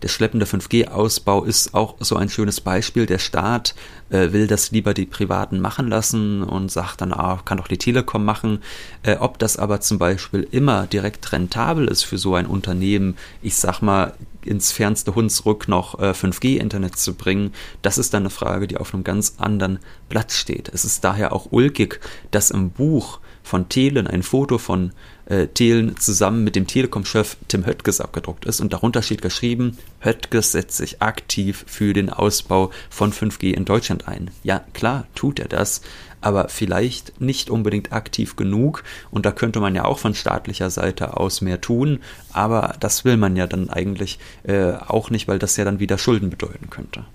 der 0.01 0.07
schleppende 0.09 0.45
5G-Ausbau 0.45 1.43
ist 1.43 1.73
auch 1.73 1.95
so 1.99 2.15
ein 2.15 2.29
schönes 2.29 2.61
Beispiel. 2.61 3.05
Der 3.05 3.17
Staat 3.17 3.75
äh, 4.09 4.31
will 4.31 4.47
das 4.47 4.71
lieber 4.71 4.93
die 4.93 5.05
Privaten 5.05 5.59
machen 5.59 5.87
lassen 5.87 6.43
und 6.43 6.71
sagt 6.71 7.01
dann, 7.01 7.13
ah, 7.13 7.41
kann 7.43 7.57
doch 7.57 7.67
die 7.67 7.77
Telekom 7.77 8.23
machen. 8.23 8.59
Äh, 9.03 9.15
ob 9.17 9.39
das 9.39 9.57
aber 9.57 9.81
zum 9.81 9.97
Beispiel 9.97 10.47
immer 10.51 10.87
direkt 10.87 11.31
rentabel 11.31 11.87
ist 11.87 12.03
für 12.03 12.17
so 12.17 12.35
ein 12.35 12.45
Unternehmen, 12.45 13.17
ich 13.41 13.55
sag 13.55 13.81
mal, 13.81 14.13
ins 14.45 14.71
fernste 14.71 15.13
Hunsrück 15.13 15.67
noch 15.67 15.99
äh, 15.99 16.11
5G-Internet 16.11 16.97
zu 16.97 17.15
bringen, 17.15 17.53
das 17.81 17.97
ist 17.97 18.13
dann 18.13 18.23
eine 18.23 18.29
Frage, 18.29 18.67
die 18.67 18.77
auf 18.77 18.93
einem 18.93 19.03
ganz 19.03 19.35
anderen 19.37 19.79
Platz 20.09 20.35
steht. 20.35 20.69
Es 20.73 20.85
ist 20.85 21.03
daher 21.03 21.33
auch 21.33 21.47
ulkig, 21.51 21.99
dass 22.31 22.49
im 22.49 22.69
Buch 22.69 23.19
von 23.43 23.69
Thelen 23.69 24.07
ein 24.07 24.23
Foto 24.23 24.57
von 24.57 24.91
äh, 25.29 25.47
Thelen 25.47 25.97
zusammen 25.97 26.43
mit 26.43 26.55
dem 26.55 26.67
Telekom-Chef 26.67 27.37
Tim 27.47 27.65
Höttges 27.65 28.01
abgedruckt 28.01 28.45
ist 28.45 28.59
und 28.59 28.73
darunter 28.73 29.01
steht 29.01 29.21
geschrieben, 29.21 29.77
Höttges 29.99 30.51
setzt 30.51 30.77
sich 30.77 31.01
aktiv 31.01 31.65
für 31.67 31.93
den 31.93 32.09
Ausbau 32.09 32.71
von 32.89 33.11
5G 33.11 33.53
in 33.53 33.65
Deutschland 33.65 34.07
ein. 34.07 34.31
Ja, 34.43 34.63
klar, 34.73 35.07
tut 35.15 35.39
er 35.39 35.47
das, 35.47 35.81
aber 36.21 36.49
vielleicht 36.49 37.21
nicht 37.21 37.49
unbedingt 37.49 37.91
aktiv 37.91 38.35
genug 38.35 38.83
und 39.11 39.25
da 39.25 39.31
könnte 39.31 39.59
man 39.59 39.75
ja 39.75 39.85
auch 39.85 39.99
von 39.99 40.15
staatlicher 40.15 40.69
Seite 40.69 41.17
aus 41.17 41.41
mehr 41.41 41.61
tun, 41.61 41.99
aber 42.33 42.75
das 42.79 43.05
will 43.05 43.17
man 43.17 43.35
ja 43.35 43.47
dann 43.47 43.69
eigentlich 43.69 44.19
äh, 44.43 44.73
auch 44.73 45.09
nicht, 45.09 45.27
weil 45.27 45.39
das 45.39 45.57
ja 45.57 45.65
dann 45.65 45.79
wieder 45.79 45.97
Schulden 45.97 46.29
bedeuten 46.29 46.69
könnte. 46.69 47.05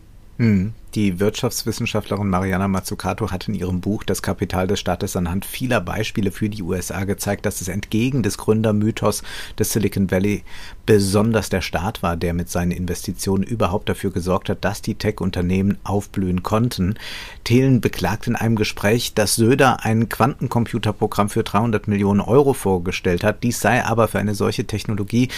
Hm. 0.43 0.73
Die 0.97 1.21
Wirtschaftswissenschaftlerin 1.21 2.29
Mariana 2.29 2.67
Mazzucato 2.67 3.31
hat 3.31 3.47
in 3.47 3.55
ihrem 3.55 3.81
Buch 3.81 4.03
Das 4.03 4.23
Kapital 4.23 4.67
des 4.67 4.81
Staates 4.81 5.15
anhand 5.15 5.45
vieler 5.47 5.81
Beispiele 5.81 6.33
für 6.33 6.51
die 6.51 6.65
USA 6.65 7.05
gezeigt, 7.05 7.47
dass 7.47 7.61
es 7.61 7.69
entgegen 7.69 8.25
des 8.25 8.39
Gründermythos 8.39 9.23
des 9.57 9.73
Silicon 9.73 10.11
Valley 10.11 10.43
besonders 10.85 11.49
der 11.49 11.61
Staat 11.61 12.03
war, 12.03 12.17
der 12.17 12.35
mit 12.35 12.51
seinen 12.51 12.73
Investitionen 12.73 13.45
überhaupt 13.45 13.89
dafür 13.89 14.11
gesorgt 14.11 14.49
hat, 14.49 14.65
dass 14.65 14.83
die 14.83 14.97
Tech-Unternehmen 14.97 15.79
aufblühen 15.85 16.43
konnten. 16.43 16.97
Thelen 17.45 17.81
beklagt 17.81 18.27
in 18.27 18.35
einem 18.35 18.57
Gespräch, 18.57 19.15
dass 19.15 19.37
Söder 19.37 19.85
ein 19.85 20.09
Quantencomputerprogramm 20.09 21.29
für 21.31 21.45
300 21.45 21.87
Millionen 21.87 22.21
Euro 22.21 22.53
vorgestellt 22.53 23.23
hat. 23.23 23.45
Dies 23.45 23.61
sei 23.61 23.85
aber 23.85 24.09
für 24.09 24.19
eine 24.19 24.35
solche 24.35 24.67
Technologie 24.67 25.29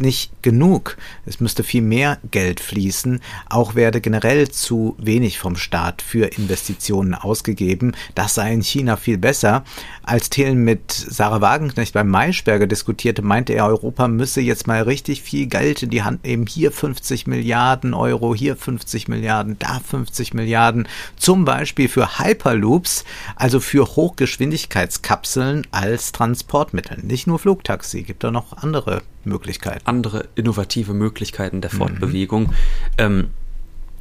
nicht 0.00 0.42
genug. 0.42 0.96
Es 1.26 1.40
müsste 1.40 1.62
viel 1.62 1.82
mehr 1.82 2.18
Geld 2.30 2.60
fließen. 2.60 3.20
Auch 3.48 3.74
werde 3.74 4.00
generell 4.00 4.48
zu 4.48 4.96
wenig 4.98 5.38
vom 5.38 5.56
Staat 5.56 6.02
für 6.02 6.26
Investitionen 6.26 7.14
ausgegeben. 7.14 7.92
Das 8.14 8.34
sei 8.34 8.52
in 8.52 8.62
China 8.62 8.96
viel 8.96 9.18
besser. 9.18 9.64
Als 10.02 10.30
Thelen 10.30 10.64
mit 10.64 10.92
Sarah 10.92 11.40
Wagenknecht 11.40 11.94
beim 11.94 12.08
Maischberger 12.08 12.66
diskutierte, 12.66 13.22
meinte 13.22 13.52
er, 13.52 13.66
Europa 13.66 14.08
müsse 14.08 14.40
jetzt 14.40 14.66
mal 14.66 14.82
richtig 14.82 15.22
viel 15.22 15.46
Geld 15.46 15.82
in 15.82 15.90
die 15.90 16.02
Hand 16.02 16.24
nehmen. 16.24 16.46
Hier 16.46 16.72
50 16.72 17.26
Milliarden 17.26 17.94
Euro, 17.94 18.34
hier 18.34 18.56
50 18.56 19.08
Milliarden, 19.08 19.58
da 19.58 19.80
50 19.80 20.34
Milliarden. 20.34 20.88
Zum 21.16 21.44
Beispiel 21.44 21.88
für 21.88 22.18
Hyperloops, 22.18 23.04
also 23.36 23.60
für 23.60 23.86
Hochgeschwindigkeitskapseln 23.86 25.66
als 25.70 26.12
Transportmittel. 26.12 26.98
Nicht 27.02 27.26
nur 27.26 27.38
Flugtaxi, 27.38 28.02
gibt 28.02 28.24
da 28.24 28.30
noch 28.30 28.56
andere 28.56 29.02
Möglichkeiten. 29.24 29.87
Andere 29.88 30.28
innovative 30.34 30.94
Möglichkeiten 30.94 31.60
der 31.60 31.70
Fortbewegung. 31.70 32.44
Mhm. 32.44 32.52
Ähm, 32.98 33.30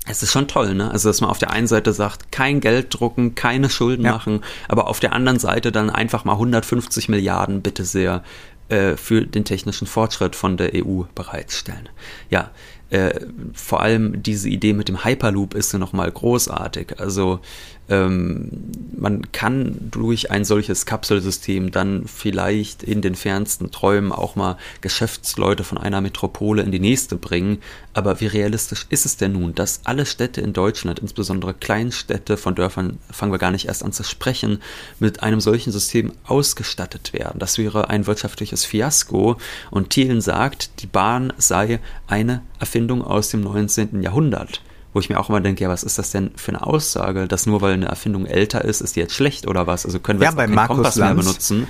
es 0.09 0.23
ist 0.23 0.31
schon 0.31 0.47
toll, 0.47 0.73
ne? 0.73 0.89
Also, 0.91 1.09
dass 1.09 1.21
man 1.21 1.29
auf 1.29 1.37
der 1.37 1.51
einen 1.51 1.67
Seite 1.67 1.91
sagt, 1.93 2.31
kein 2.31 2.61
Geld 2.61 2.87
drucken, 2.97 3.35
keine 3.35 3.69
Schulden 3.69 4.05
ja. 4.05 4.13
machen, 4.13 4.41
aber 4.67 4.87
auf 4.87 4.99
der 4.99 5.13
anderen 5.13 5.39
Seite 5.39 5.71
dann 5.71 5.89
einfach 5.89 6.23
mal 6.23 6.33
150 6.33 7.09
Milliarden, 7.09 7.61
bitte 7.61 7.83
sehr, 7.83 8.23
äh, 8.69 8.95
für 8.95 9.25
den 9.25 9.45
technischen 9.45 9.87
Fortschritt 9.87 10.35
von 10.35 10.57
der 10.57 10.71
EU 10.75 11.03
bereitstellen. 11.15 11.89
Ja, 12.29 12.51
äh, 12.89 13.19
vor 13.53 13.81
allem 13.81 14.23
diese 14.23 14.49
Idee 14.49 14.73
mit 14.73 14.87
dem 14.87 15.03
Hyperloop 15.03 15.53
ist 15.53 15.73
ja 15.73 15.79
nochmal 15.79 16.11
großartig. 16.11 16.99
Also 16.99 17.39
ähm, 17.89 18.51
man 18.97 19.31
kann 19.31 19.77
durch 19.91 20.31
ein 20.31 20.43
solches 20.43 20.85
Kapselsystem 20.85 21.71
dann 21.71 22.05
vielleicht 22.05 22.83
in 22.83 23.01
den 23.01 23.15
fernsten 23.15 23.71
Träumen 23.71 24.11
auch 24.11 24.35
mal 24.35 24.57
Geschäftsleute 24.81 25.63
von 25.63 25.77
einer 25.77 26.01
Metropole 26.01 26.63
in 26.63 26.71
die 26.71 26.79
nächste 26.79 27.15
bringen. 27.15 27.59
Aber 27.93 28.19
wie 28.19 28.27
realistisch 28.27 28.85
ist 28.89 29.05
es 29.05 29.17
denn 29.17 29.33
nun, 29.33 29.55
dass 29.55 29.81
alle 29.85 30.05
Städte 30.05 30.41
in 30.41 30.53
Deutschland, 30.53 30.99
insbesondere 30.99 31.53
Kleinstädte, 31.53 32.37
von 32.37 32.55
Dörfern 32.55 32.97
fangen 33.09 33.31
wir 33.31 33.39
gar 33.39 33.51
nicht 33.51 33.67
erst 33.67 33.83
an 33.83 33.93
zu 33.93 34.03
sprechen, 34.03 34.61
mit 34.99 35.23
einem 35.23 35.39
solchen 35.39 35.71
System 35.71 36.11
ausgestattet 36.25 37.13
werden? 37.13 37.39
Das 37.39 37.57
wäre 37.57 37.89
ein 37.89 38.07
wirtschaftliches 38.07 38.65
Fiasko. 38.65 39.37
Und 39.71 39.91
Thielen 39.91 40.21
sagt, 40.21 40.81
die 40.81 40.87
Bahn 40.87 41.31
sei 41.37 41.79
eine 42.07 42.41
Erfindung 42.59 43.03
aus 43.03 43.29
dem 43.29 43.41
19. 43.41 44.01
Jahrhundert 44.01 44.61
wo 44.97 44.99
ich 44.99 45.09
mir 45.09 45.19
auch 45.19 45.29
immer 45.29 45.41
denke, 45.41 45.63
ja, 45.63 45.69
was 45.69 45.83
ist 45.83 45.99
das 45.99 46.09
denn 46.09 46.31
für 46.37 46.49
eine 46.49 46.65
Aussage, 46.65 47.27
dass 47.27 47.45
nur 47.45 47.61
weil 47.61 47.73
eine 47.73 47.85
Erfindung 47.85 48.25
älter 48.25 48.65
ist, 48.65 48.81
ist 48.81 48.95
die 48.95 48.99
jetzt 48.99 49.13
schlecht 49.13 49.45
oder 49.45 49.67
was? 49.67 49.85
Also 49.85 49.99
können 49.99 50.19
wir 50.19 50.23
ja, 50.23 50.31
jetzt 50.31 50.37
bei 50.37 50.47
Markus 50.47 50.77
Kompass 50.77 50.95
Lanz, 50.95 51.15
mehr 51.15 51.23
benutzen? 51.23 51.67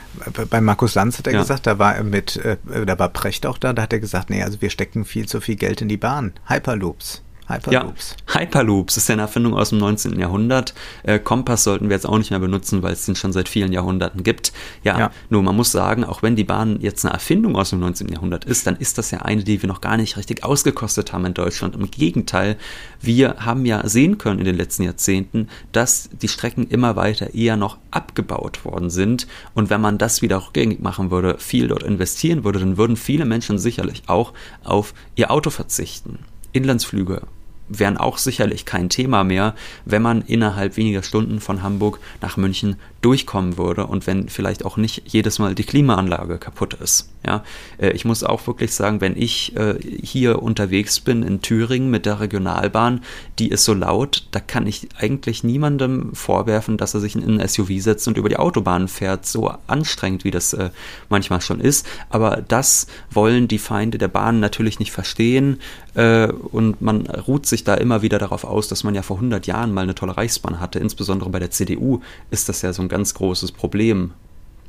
Bei 0.50 0.62
Markus 0.62 0.96
Lanz 0.96 1.18
hat 1.18 1.28
er 1.28 1.34
ja. 1.34 1.40
gesagt, 1.42 1.68
da 1.68 1.78
war 1.78 1.98
er 1.98 2.06
mit, 2.06 2.38
äh, 2.38 2.56
da 2.86 2.98
war 2.98 3.10
Precht 3.10 3.46
auch 3.46 3.58
da, 3.58 3.74
da 3.74 3.82
hat 3.82 3.92
er 3.92 4.00
gesagt, 4.00 4.30
nee, 4.30 4.42
also 4.44 4.62
wir 4.62 4.70
stecken 4.70 5.04
viel 5.04 5.28
zu 5.28 5.42
viel 5.42 5.58
Geld 5.58 5.82
in 5.82 5.90
die 5.90 5.98
Bahn. 5.98 6.32
Hyperloops. 6.48 7.22
Hyperloops. 7.48 8.16
Ja, 8.28 8.40
Hyperloops 8.40 8.98
ist 8.98 9.08
ja 9.08 9.14
eine 9.14 9.22
Erfindung 9.24 9.54
aus 9.54 9.70
dem 9.70 9.78
19. 9.78 10.20
Jahrhundert. 10.20 10.74
Äh, 11.04 11.20
Kompass 11.20 11.64
sollten 11.64 11.90
wir 11.90 11.96
jetzt 11.96 12.06
auch 12.06 12.18
nicht 12.18 12.32
mehr 12.32 12.40
benutzen, 12.40 12.84
weil 12.84 12.94
es 12.94 13.06
den 13.06 13.16
schon 13.16 13.32
seit 13.32 13.48
vielen 13.48 13.72
Jahrhunderten 13.72 14.24
gibt. 14.24 14.52
Ja, 14.84 15.00
ja, 15.00 15.12
nur 15.30 15.44
man 15.44 15.56
muss 15.56 15.72
sagen, 15.72 16.04
auch 16.04 16.22
wenn 16.24 16.36
die 16.36 16.44
Bahn 16.44 16.82
jetzt 16.82 17.06
eine 17.06 17.14
Erfindung 17.14 17.56
aus 17.56 17.70
dem 17.70 17.80
19. 17.80 18.10
Jahrhundert 18.10 18.46
ist, 18.46 18.68
dann 18.68 18.76
ist 18.76 18.98
das 18.98 19.12
ja 19.12 19.20
eine, 19.20 19.44
die 19.44 19.62
wir 19.62 19.68
noch 19.68 19.82
gar 19.82 19.98
nicht 19.98 20.18
richtig 20.18 20.44
ausgekostet 20.44 21.14
haben 21.14 21.26
in 21.26 21.34
Deutschland. 21.34 21.76
Im 21.76 21.90
Gegenteil, 21.90 22.58
wir 23.02 23.38
haben 23.40 23.66
ja 23.66 23.88
sehen 23.88 24.18
können 24.18 24.40
in 24.40 24.46
den 24.46 24.58
letzten 24.58 24.84
Jahrzehnten, 24.84 25.48
dass 25.72 26.10
die 26.22 26.28
Strecken 26.28 26.68
immer 26.68 26.96
weiter 26.96 27.34
eher 27.34 27.56
noch 27.56 27.78
abgebaut 27.92 28.66
worden 28.66 28.90
sind. 28.90 29.28
Und 29.54 29.70
wenn 29.70 29.80
man 29.82 29.98
das 29.98 30.22
wieder 30.22 30.46
rückgängig 30.46 30.82
machen 30.82 31.12
würde, 31.12 31.38
viel 31.38 31.70
dort 31.70 31.84
investieren 31.84 32.44
würde, 32.44 32.60
dann 32.60 32.78
würden 32.78 32.98
viele 32.98 33.26
Menschen 33.26 33.58
sicherlich 33.58 34.04
auch 34.08 34.34
auf 34.64 34.94
ihr 35.16 35.32
Auto 35.32 35.50
verzichten. 35.50 36.20
Inlandsflüge 36.52 37.22
wären 37.70 37.98
auch 37.98 38.18
sicherlich 38.18 38.66
kein 38.66 38.90
Thema 38.90 39.24
mehr, 39.24 39.56
wenn 39.86 40.02
man 40.02 40.22
innerhalb 40.22 40.78
weniger 40.78 41.04
Stunden 41.04 41.40
von 41.40 41.64
Hamburg 41.64 42.00
nach 42.22 42.38
München 42.38 42.78
durchkommen 43.02 43.58
würde 43.58 43.86
und 43.86 44.08
wenn 44.08 44.28
vielleicht 44.30 44.66
auch 44.66 44.78
nicht 44.78 45.04
jedes 45.06 45.40
Mal 45.40 45.56
die 45.56 45.64
Klimaanlage 45.64 46.38
kaputt 46.40 46.74
ist. 46.76 47.10
Ja, 47.26 47.44
äh, 47.78 47.92
ich 47.92 48.06
muss 48.06 48.24
auch 48.24 48.48
wirklich 48.48 48.74
sagen, 48.74 49.02
wenn 49.02 49.16
ich 49.16 49.56
äh, 49.56 49.76
hier 50.02 50.42
unterwegs 50.42 51.00
bin 51.00 51.24
in 51.24 51.42
Thüringen 51.42 51.90
mit 51.90 52.06
der 52.06 52.20
Regionalbahn, 52.20 53.02
die 53.38 53.50
ist 53.50 53.66
so 53.66 53.74
laut, 53.74 54.28
da 54.32 54.40
kann 54.40 54.66
ich 54.66 54.90
eigentlich 54.98 55.44
niemandem 55.44 56.14
vorwerfen, 56.16 56.78
dass 56.78 56.94
er 56.94 57.00
sich 57.00 57.16
in 57.16 57.40
ein 57.40 57.48
SUV 57.48 57.70
setzt 57.80 58.08
und 58.08 58.18
über 58.18 58.30
die 58.30 58.38
Autobahn 58.38 58.88
fährt, 58.88 59.26
so 59.26 59.54
anstrengend 59.68 60.24
wie 60.24 60.32
das 60.32 60.54
äh, 60.54 60.70
manchmal 61.10 61.42
schon 61.42 61.60
ist. 61.60 61.86
Aber 62.10 62.44
das 62.48 62.88
wollen 63.12 63.48
die 63.48 63.60
Feinde 63.60 63.98
der 63.98 64.08
Bahn 64.08 64.40
natürlich 64.40 64.80
nicht 64.80 64.92
verstehen 64.92 65.60
und 66.04 66.82
man 66.82 67.08
ruht 67.08 67.48
sich 67.48 67.64
da 67.64 67.74
immer 67.74 68.02
wieder 68.04 68.20
darauf 68.20 68.44
aus, 68.44 68.68
dass 68.68 68.84
man 68.84 68.94
ja 68.94 69.02
vor 69.02 69.18
100 69.18 69.48
Jahren 69.48 69.74
mal 69.74 69.82
eine 69.82 69.96
tolle 69.96 70.16
Reichsbahn 70.16 70.60
hatte. 70.60 70.80
Insbesondere 70.80 71.30
bei 71.30 71.40
der 71.40 71.50
CDU 71.52 72.02
ist 72.30 72.50
das 72.50 72.62
ja 72.62 72.72
so 72.72 72.82
ein 72.84 72.90
ganz 72.90 73.14
großes 73.14 73.52
Problem 73.52 74.12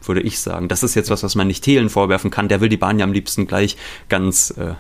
würde 0.05 0.21
ich 0.21 0.39
sagen. 0.39 0.69
Das 0.69 0.85
ist 0.85 0.95
jetzt 0.95 1.11
was, 1.11 1.25
was 1.25 1.35
man 1.35 1.49
nicht 1.49 1.65
Thelen 1.65 1.91
vorwerfen 1.91 2.31
kann. 2.31 2.49
Der 2.49 2.61
will 2.61 2.69
die 2.69 2.77
Bahn 2.77 3.01
ja 3.01 3.05
am 3.05 3.13
liebsten 3.13 3.49
gleich 3.49 3.77
ganz 4.09 4.55
äh, 4.57 4.75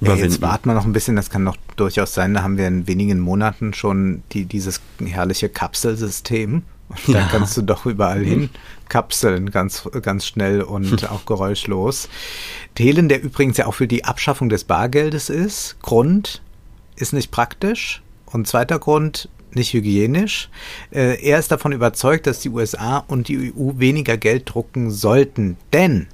ja, 0.00 0.14
jetzt 0.14 0.40
warten 0.40 0.68
wir 0.68 0.74
noch 0.74 0.84
ein 0.84 0.92
bisschen, 0.92 1.16
das 1.16 1.30
kann 1.30 1.44
doch 1.44 1.56
durchaus 1.76 2.14
sein, 2.14 2.34
da 2.34 2.42
haben 2.42 2.58
wir 2.58 2.66
in 2.66 2.86
wenigen 2.86 3.20
Monaten 3.20 3.72
schon 3.74 4.22
die, 4.32 4.44
dieses 4.44 4.80
herrliche 5.02 5.48
Kapselsystem. 5.48 6.62
Und 6.88 7.14
da 7.14 7.20
ja. 7.20 7.28
kannst 7.30 7.56
du 7.56 7.62
doch 7.62 7.86
überall 7.86 8.24
hin 8.24 8.50
kapseln, 8.88 9.50
ganz, 9.52 9.88
ganz 10.02 10.26
schnell 10.26 10.60
und 10.62 11.08
auch 11.10 11.24
geräuschlos. 11.24 12.08
Thelen, 12.74 13.08
der 13.08 13.22
übrigens 13.22 13.56
ja 13.56 13.66
auch 13.66 13.74
für 13.74 13.88
die 13.88 14.04
Abschaffung 14.04 14.48
des 14.48 14.64
Bargeldes 14.64 15.28
ist. 15.28 15.80
Grund 15.82 16.42
ist 16.96 17.12
nicht 17.12 17.30
praktisch. 17.30 18.02
Und 18.26 18.46
zweiter 18.46 18.78
Grund, 18.78 19.28
nicht 19.54 19.72
hygienisch. 19.72 20.48
Äh, 20.92 21.20
er 21.22 21.38
ist 21.38 21.50
davon 21.50 21.72
überzeugt, 21.72 22.26
dass 22.26 22.40
die 22.40 22.50
USA 22.50 22.98
und 22.98 23.28
die 23.28 23.52
EU 23.52 23.72
weniger 23.76 24.16
Geld 24.16 24.52
drucken 24.52 24.90
sollten. 24.90 25.56
Denn 25.72 26.06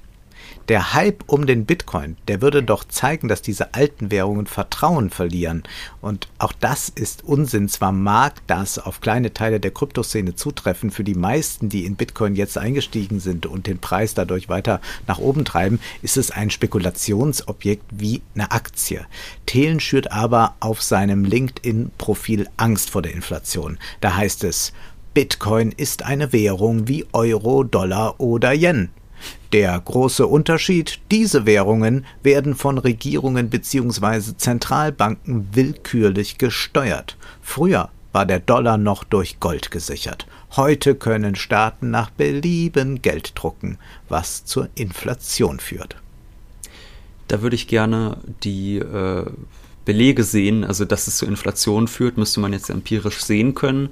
der 0.69 0.95
Hype 0.95 1.25
um 1.27 1.47
den 1.47 1.65
Bitcoin, 1.65 2.17
der 2.29 2.43
würde 2.43 2.63
doch 2.63 2.85
zeigen, 2.85 3.29
dass 3.29 3.43
diese 3.43 3.75
alten 3.75 4.11
Währungen 4.11 4.47
Vertrauen 4.47 5.11
verlieren. 5.11 5.63
Und 6.01 6.29
auch 6.39 6.53
das 6.53 6.89
ist 6.89 7.25
Unsinn. 7.25 7.69
Zwar 7.69 7.93
mag 7.93 8.35
das 8.47 8.79
auf 8.79 9.01
kleine 9.01 9.33
Teile 9.33 9.61
der 9.61 9.71
Kryptoszene 9.71 10.35
zutreffen, 10.35 10.91
für 10.91 11.05
die 11.05 11.15
meisten, 11.15 11.69
die 11.69 11.85
in 11.85 11.97
Bitcoin 11.97 12.35
jetzt 12.35 12.59
eingestiegen 12.59 13.21
sind 13.21 13.47
und 13.47 13.67
den 13.67 13.79
Preis 13.79 14.15
dadurch 14.15 14.49
weiter 14.49 14.81
nach 15.07 15.19
oben 15.19 15.45
treiben, 15.45 15.81
ist 16.03 16.17
es 16.17 16.31
ein 16.31 16.51
Spekulationsobjekt 16.51 17.85
wie 17.91 18.23
eine 18.35 18.51
Aktie. 18.51 19.07
Thelen 19.47 19.81
schürt 19.81 20.11
aber 20.11 20.55
auf 20.61 20.83
seinem 20.83 21.25
LinkedIn-Profil 21.25 22.49
Angst 22.57 22.91
vor 22.91 23.03
der 23.03 23.15
Inflation. 23.15 23.79
Da 24.01 24.17
heißt 24.17 24.45
es, 24.45 24.73
Bitcoin 25.15 25.73
ist 25.73 26.03
eine 26.03 26.33
Währung 26.33 26.89
wie 26.89 27.07
Euro, 27.13 27.65
Dollar 27.65 28.21
oder 28.21 28.53
Yen. 28.53 28.91
Der 29.53 29.81
große 29.81 30.27
Unterschied, 30.27 31.01
diese 31.11 31.47
Währungen 31.47 32.05
werden 32.23 32.55
von 32.55 32.79
Regierungen 32.79 33.49
bzw. 33.49 34.37
Zentralbanken 34.37 35.49
willkürlich 35.53 36.39
gesteuert. 36.39 37.17
Früher 37.43 37.91
war 38.13 38.27
der 38.27 38.41
Dollar 38.41 38.79
noch 38.79 39.05
durch 39.05 39.41
Gold 39.41 39.71
gesichert. 39.71 40.27
Heute 40.57 40.95
können 40.95 41.35
Staaten 41.37 41.91
nach 41.91 42.11
Belieben 42.11 43.03
Geld 43.03 43.33
drucken, 43.35 43.79
was 44.09 44.45
zur 44.45 44.69
Inflation 44.75 45.61
führt. 45.61 45.97
Da 47.29 47.43
würde 47.43 47.57
ich 47.57 47.69
gerne 47.69 48.19
die 48.43 48.79
äh, 48.79 49.27
Belege 49.85 50.25
sehen, 50.25 50.65
also 50.65 50.85
dass 50.85 51.07
es 51.07 51.19
zur 51.19 51.29
Inflation 51.29 51.89
führt, 51.89 52.17
müsste 52.17 52.41
man 52.41 52.53
jetzt 52.53 52.71
empirisch 52.71 53.23
sehen 53.23 53.55
können 53.55 53.91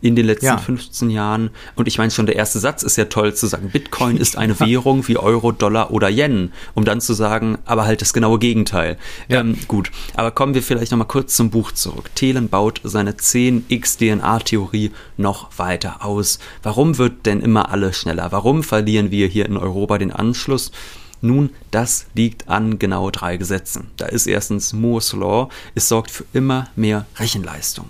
in 0.00 0.16
den 0.16 0.26
letzten 0.26 0.46
ja. 0.46 0.58
15 0.58 1.08
Jahren. 1.08 1.50
Und 1.76 1.88
ich 1.88 1.96
meine 1.98 2.10
schon, 2.10 2.26
der 2.26 2.36
erste 2.36 2.58
Satz 2.58 2.82
ist 2.82 2.96
ja 2.96 3.06
toll 3.06 3.34
zu 3.34 3.46
sagen, 3.46 3.70
Bitcoin 3.70 4.18
ist 4.18 4.36
eine 4.36 4.58
Währung 4.60 5.08
wie 5.08 5.16
Euro, 5.16 5.50
Dollar 5.50 5.90
oder 5.90 6.10
Yen, 6.10 6.52
um 6.74 6.84
dann 6.84 7.00
zu 7.00 7.14
sagen, 7.14 7.58
aber 7.64 7.86
halt 7.86 8.02
das 8.02 8.12
genaue 8.12 8.38
Gegenteil. 8.38 8.98
Ja. 9.28 9.40
Ähm, 9.40 9.56
gut, 9.66 9.90
aber 10.14 10.30
kommen 10.30 10.54
wir 10.54 10.62
vielleicht 10.62 10.92
nochmal 10.92 11.08
kurz 11.08 11.34
zum 11.34 11.50
Buch 11.50 11.72
zurück. 11.72 12.10
Thelen 12.14 12.48
baut 12.48 12.80
seine 12.84 13.12
10x-DNA-Theorie 13.12 14.92
noch 15.16 15.58
weiter 15.58 16.04
aus. 16.04 16.38
Warum 16.62 16.98
wird 16.98 17.24
denn 17.24 17.40
immer 17.40 17.70
alles 17.70 17.96
schneller? 17.96 18.30
Warum 18.30 18.62
verlieren 18.62 19.10
wir 19.10 19.26
hier 19.26 19.46
in 19.46 19.56
Europa 19.56 19.96
den 19.98 20.12
Anschluss? 20.12 20.70
Nun, 21.22 21.48
das 21.70 22.04
liegt 22.12 22.50
an 22.50 22.78
genau 22.78 23.10
drei 23.10 23.38
Gesetzen. 23.38 23.90
Da 23.96 24.04
ist 24.04 24.26
erstens 24.26 24.74
Moore's 24.74 25.14
Law, 25.14 25.48
es 25.74 25.88
sorgt 25.88 26.10
für 26.10 26.26
immer 26.34 26.68
mehr 26.76 27.06
Rechenleistung. 27.16 27.86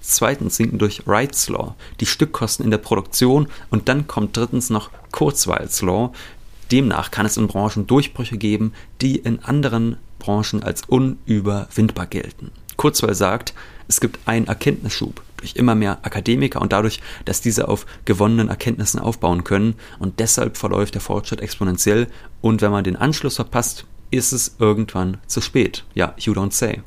Zweitens 0.00 0.56
sinken 0.56 0.78
durch 0.78 1.06
Wright's 1.06 1.48
Law 1.48 1.74
die 2.00 2.06
Stückkosten 2.06 2.64
in 2.64 2.70
der 2.70 2.78
Produktion 2.78 3.48
und 3.70 3.88
dann 3.88 4.06
kommt 4.06 4.36
drittens 4.36 4.70
noch 4.70 4.90
Kurzweils 5.10 5.82
Law. 5.82 6.12
Demnach 6.70 7.10
kann 7.10 7.26
es 7.26 7.36
in 7.36 7.48
Branchen 7.48 7.86
Durchbrüche 7.86 8.38
geben, 8.38 8.72
die 9.00 9.16
in 9.16 9.40
anderen 9.40 9.96
Branchen 10.18 10.62
als 10.62 10.82
unüberwindbar 10.86 12.06
gelten. 12.06 12.50
Kurzweil 12.76 13.14
sagt, 13.14 13.54
es 13.88 14.00
gibt 14.00 14.18
einen 14.26 14.46
Erkenntnisschub 14.46 15.22
durch 15.36 15.56
immer 15.56 15.74
mehr 15.74 15.98
Akademiker 16.02 16.62
und 16.62 16.72
dadurch, 16.72 17.00
dass 17.24 17.40
diese 17.40 17.68
auf 17.68 17.84
gewonnenen 18.04 18.48
Erkenntnissen 18.48 19.00
aufbauen 19.00 19.44
können 19.44 19.74
und 19.98 20.20
deshalb 20.20 20.56
verläuft 20.56 20.94
der 20.94 21.00
Fortschritt 21.00 21.40
exponentiell 21.40 22.06
und 22.40 22.62
wenn 22.62 22.70
man 22.70 22.84
den 22.84 22.96
Anschluss 22.96 23.36
verpasst, 23.36 23.84
ist 24.10 24.32
es 24.32 24.56
irgendwann 24.58 25.18
zu 25.26 25.40
spät. 25.40 25.84
Ja, 25.94 26.14
you 26.18 26.32
don't 26.32 26.52
say. 26.52 26.82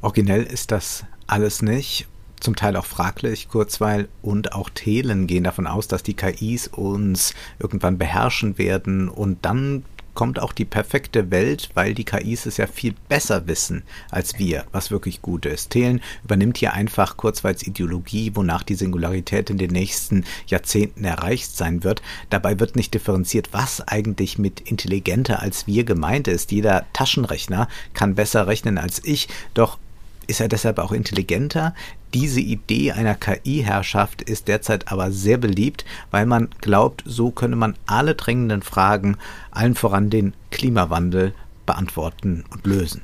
Originell 0.00 0.42
ist 0.42 0.72
das 0.72 1.04
alles 1.32 1.62
nicht. 1.62 2.06
Zum 2.40 2.56
Teil 2.56 2.76
auch 2.76 2.84
fraglich, 2.84 3.48
Kurzweil 3.48 4.08
und 4.20 4.52
auch 4.52 4.68
Thelen 4.68 5.26
gehen 5.26 5.44
davon 5.44 5.66
aus, 5.66 5.88
dass 5.88 6.02
die 6.02 6.14
KIs 6.14 6.66
uns 6.68 7.34
irgendwann 7.58 7.98
beherrschen 7.98 8.58
werden 8.58 9.08
und 9.08 9.44
dann 9.44 9.84
kommt 10.14 10.38
auch 10.40 10.52
die 10.52 10.66
perfekte 10.66 11.30
Welt, 11.30 11.70
weil 11.72 11.94
die 11.94 12.04
KIs 12.04 12.44
es 12.44 12.58
ja 12.58 12.66
viel 12.66 12.94
besser 13.08 13.46
wissen 13.46 13.82
als 14.10 14.38
wir, 14.38 14.64
was 14.72 14.90
wirklich 14.90 15.22
gut 15.22 15.46
ist. 15.46 15.70
Thelen 15.70 16.02
übernimmt 16.22 16.58
hier 16.58 16.74
einfach 16.74 17.16
Kurzweils 17.16 17.66
Ideologie, 17.66 18.32
wonach 18.34 18.62
die 18.62 18.74
Singularität 18.74 19.48
in 19.48 19.56
den 19.56 19.70
nächsten 19.70 20.24
Jahrzehnten 20.48 21.04
erreicht 21.04 21.56
sein 21.56 21.82
wird. 21.82 22.02
Dabei 22.28 22.60
wird 22.60 22.76
nicht 22.76 22.92
differenziert, 22.92 23.50
was 23.52 23.80
eigentlich 23.88 24.36
mit 24.36 24.60
intelligenter 24.60 25.40
als 25.40 25.66
wir 25.66 25.84
gemeint 25.84 26.28
ist. 26.28 26.52
Jeder 26.52 26.84
Taschenrechner 26.92 27.68
kann 27.94 28.16
besser 28.16 28.46
rechnen 28.46 28.76
als 28.76 29.02
ich, 29.02 29.28
doch 29.54 29.78
ist 30.26 30.40
er 30.40 30.48
deshalb 30.48 30.78
auch 30.78 30.92
intelligenter. 30.92 31.74
Diese 32.14 32.40
Idee 32.40 32.92
einer 32.92 33.14
KI-Herrschaft 33.14 34.22
ist 34.22 34.48
derzeit 34.48 34.90
aber 34.90 35.12
sehr 35.12 35.38
beliebt, 35.38 35.84
weil 36.10 36.26
man 36.26 36.48
glaubt, 36.60 37.02
so 37.06 37.30
könne 37.30 37.56
man 37.56 37.76
alle 37.86 38.14
drängenden 38.14 38.62
Fragen, 38.62 39.16
allen 39.50 39.74
voran 39.74 40.10
den 40.10 40.34
Klimawandel, 40.50 41.34
beantworten 41.66 42.44
und 42.50 42.66
lösen. 42.66 43.02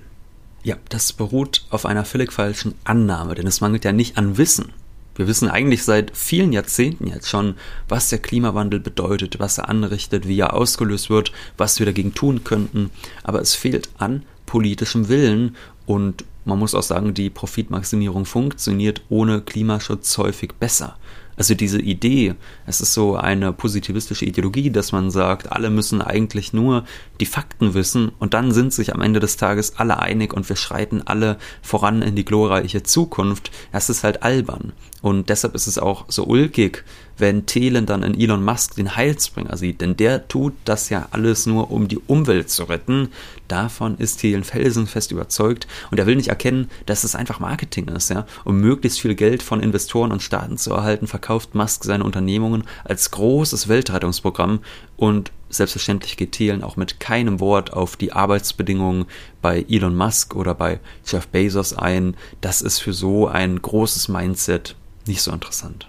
Ja, 0.63 0.77
das 0.89 1.13
beruht 1.13 1.65
auf 1.71 1.87
einer 1.87 2.05
völlig 2.05 2.33
falschen 2.33 2.75
Annahme, 2.85 3.35
denn 3.35 3.47
es 3.47 3.61
mangelt 3.61 3.85
ja 3.85 3.93
nicht 3.93 4.19
an 4.19 4.37
Wissen. 4.37 4.73
Wir 5.15 5.27
wissen 5.27 5.49
eigentlich 5.49 5.83
seit 5.83 6.17
vielen 6.17 6.53
Jahrzehnten 6.53 7.09
jetzt 7.09 7.29
schon, 7.29 7.55
was 7.89 8.09
der 8.09 8.21
Klimawandel 8.21 8.79
bedeutet, 8.79 9.41
was 9.41 9.59
er 9.59 9.69
anrichtet, 9.69 10.29
wie 10.29 10.39
er 10.39 10.55
ausgelöst 10.55 11.11
wird, 11.11 11.33
was 11.57 11.79
wir 11.81 11.87
dagegen 11.87 12.15
tun 12.15 12.45
könnten, 12.45 12.91
aber 13.25 13.41
es 13.41 13.55
fehlt 13.55 13.89
an 13.99 14.25
politischem 14.47 15.09
Willen 15.09 15.57
und 15.87 16.25
man 16.49 16.59
muss 16.59 16.75
auch 16.75 16.83
sagen, 16.83 17.15
die 17.15 17.31
Profitmaximierung 17.31 18.25
funktioniert 18.25 19.03
ohne 19.09 19.43
Klimaschutz 19.43 20.17
häufig 20.19 20.55
besser. 20.55 20.97
Also 21.37 21.55
diese 21.55 21.81
Idee, 21.81 22.35
es 22.67 22.81
ist 22.81 22.95
so 22.95 23.15
eine 23.15 23.53
positivistische 23.53 24.25
Ideologie, 24.25 24.71
dass 24.71 24.91
man 24.91 25.13
sagt, 25.13 25.53
alle 25.53 25.71
müssen 25.71 26.03
eigentlich 26.03 26.53
nur 26.53 26.85
die 27.21 27.27
Fakten 27.27 27.75
wissen 27.75 28.11
und 28.19 28.35
dann 28.35 28.51
sind 28.51 28.73
sich 28.73 28.93
am 28.93 29.03
Ende 29.03 29.21
des 29.21 29.37
Tages 29.37 29.75
alle 29.77 30.01
einig 30.01 30.35
und 30.35 30.49
wir 30.49 30.57
schreiten 30.57 31.03
alle 31.05 31.37
voran 31.63 32.03
in 32.03 32.17
die 32.17 32.25
glorreiche 32.25 32.83
Zukunft. 32.83 33.53
Das 33.71 33.89
ist 33.89 34.03
halt 34.03 34.25
albern. 34.25 34.73
Und 35.01 35.29
deshalb 35.29 35.55
ist 35.55 35.69
es 35.69 35.79
auch 35.79 36.07
so 36.09 36.25
ulkig, 36.25 36.83
wenn 37.19 37.47
Thelen 37.47 37.87
dann 37.87 38.03
in 38.03 38.19
Elon 38.19 38.45
Musk 38.45 38.77
den 38.77 38.97
Heilsbringer 38.97 39.57
sieht, 39.57 39.81
denn 39.81 39.97
der 39.97 40.29
tut 40.29 40.55
das 40.65 40.89
ja 40.89 41.09
alles 41.11 41.47
nur, 41.47 41.71
um 41.71 41.89
die 41.89 41.99
Umwelt 41.99 42.51
zu 42.51 42.65
retten. 42.65 43.09
Davon 43.49 43.97
ist 43.99 44.19
Thelen 44.19 44.45
felsenfest 44.45 45.13
überzeugt 45.13 45.67
und 45.91 45.99
er 45.99 46.07
will 46.07 46.17
nicht 46.17 46.29
erkennen, 46.29 46.71
dass 46.87 47.05
es 47.05 47.15
einfach 47.15 47.41
Marketing 47.41 47.89
ist, 47.89 48.11
ja. 48.11 48.27
Um 48.45 48.61
möglichst 48.61 49.01
viel 49.01 49.15
Geld 49.15 49.43
von 49.43 49.61
Investoren 49.61 50.13
und 50.13 50.23
Staaten 50.23 50.59
zu 50.59 50.73
erhalten, 50.73 51.07
verkauft 51.07 51.55
Musk 51.55 51.85
seine 51.85 52.05
Unternehmungen 52.05 52.65
als 52.85 53.11
großes 53.11 53.69
Weltrettungsprogramm 53.69 54.61
und 54.97 55.33
selbstverständlich 55.51 56.17
geht 56.17 56.33
Thelen 56.33 56.63
auch 56.63 56.77
mit 56.77 57.01
keinem 57.01 57.41
Wort 57.41 57.73
auf 57.73 57.97
die 57.97 58.13
Arbeitsbedingungen 58.13 59.07
bei 59.41 59.65
Elon 59.69 59.97
Musk 59.97 60.35
oder 60.35 60.55
bei 60.55 60.81
Jeff 61.07 61.29
Bezos 61.29 61.73
ein. 61.73 62.17
Das 62.41 62.61
ist 62.61 62.81
für 62.81 62.93
so 62.93 63.27
ein 63.27 63.61
großes 63.61 64.09
Mindset 64.09 64.77
nicht 65.07 65.23
so 65.23 65.33
interessant. 65.33 65.89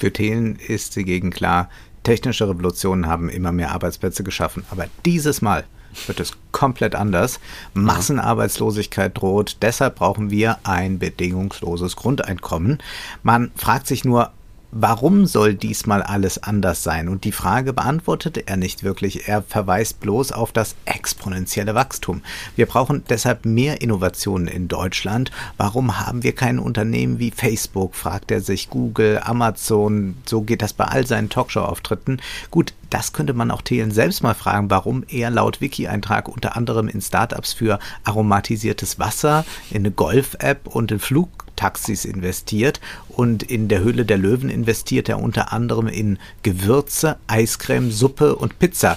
Für 0.00 0.10
Thelen 0.10 0.56
ist 0.56 0.94
hingegen 0.94 1.28
klar, 1.30 1.68
technische 2.04 2.48
Revolutionen 2.48 3.06
haben 3.06 3.28
immer 3.28 3.52
mehr 3.52 3.72
Arbeitsplätze 3.72 4.24
geschaffen, 4.24 4.64
aber 4.70 4.86
dieses 5.04 5.42
Mal 5.42 5.64
wird 6.06 6.20
es 6.20 6.38
komplett 6.52 6.94
anders. 6.94 7.38
Massenarbeitslosigkeit 7.74 9.18
droht, 9.18 9.58
deshalb 9.60 9.96
brauchen 9.96 10.30
wir 10.30 10.56
ein 10.62 10.98
bedingungsloses 10.98 11.96
Grundeinkommen. 11.96 12.78
Man 13.22 13.50
fragt 13.56 13.86
sich 13.86 14.06
nur, 14.06 14.32
Warum 14.72 15.26
soll 15.26 15.54
diesmal 15.54 16.00
alles 16.00 16.44
anders 16.44 16.84
sein? 16.84 17.08
Und 17.08 17.24
die 17.24 17.32
Frage 17.32 17.72
beantwortete 17.72 18.46
er 18.46 18.56
nicht 18.56 18.84
wirklich. 18.84 19.26
Er 19.26 19.42
verweist 19.42 19.98
bloß 19.98 20.30
auf 20.30 20.52
das 20.52 20.76
exponentielle 20.84 21.74
Wachstum. 21.74 22.22
Wir 22.54 22.66
brauchen 22.66 23.02
deshalb 23.08 23.44
mehr 23.44 23.82
Innovationen 23.82 24.46
in 24.46 24.68
Deutschland. 24.68 25.32
Warum 25.56 25.98
haben 25.98 26.22
wir 26.22 26.36
kein 26.36 26.60
Unternehmen 26.60 27.18
wie 27.18 27.32
Facebook? 27.32 27.96
fragt 27.96 28.30
er 28.30 28.42
sich. 28.42 28.70
Google, 28.70 29.20
Amazon, 29.24 30.16
so 30.24 30.42
geht 30.42 30.62
das 30.62 30.72
bei 30.72 30.84
all 30.84 31.04
seinen 31.04 31.30
Talkshow-Auftritten. 31.30 32.22
Gut, 32.52 32.72
das 32.90 33.12
könnte 33.12 33.34
man 33.34 33.50
auch 33.50 33.62
Thelen 33.62 33.90
selbst 33.90 34.22
mal 34.22 34.34
fragen, 34.34 34.70
warum 34.70 35.04
er 35.08 35.30
laut 35.30 35.60
Wiki-Eintrag 35.60 36.28
unter 36.28 36.56
anderem 36.56 36.88
in 36.88 37.00
Startups 37.00 37.52
für 37.52 37.80
aromatisiertes 38.04 38.98
Wasser, 38.98 39.44
in 39.70 39.78
eine 39.78 39.90
Golf-App 39.90 40.68
und 40.68 40.92
in 40.92 40.98
Flug 41.00 41.39
Flugtaxis 41.60 42.06
investiert 42.06 42.80
und 43.08 43.42
in 43.42 43.68
der 43.68 43.80
Höhle 43.80 44.06
der 44.06 44.16
Löwen 44.16 44.48
investiert 44.48 45.10
er 45.10 45.20
unter 45.20 45.52
anderem 45.52 45.88
in 45.88 46.18
Gewürze, 46.42 47.18
Eiscreme, 47.26 47.90
Suppe 47.90 48.34
und 48.34 48.58
Pizza. 48.58 48.96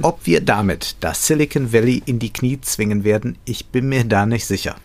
Ob 0.00 0.24
wir 0.24 0.40
damit 0.40 0.96
das 1.00 1.26
Silicon 1.26 1.72
Valley 1.72 2.00
in 2.06 2.20
die 2.20 2.32
Knie 2.32 2.60
zwingen 2.60 3.02
werden, 3.02 3.36
ich 3.44 3.66
bin 3.66 3.88
mir 3.88 4.04
da 4.04 4.24
nicht 4.24 4.46
sicher. 4.46 4.76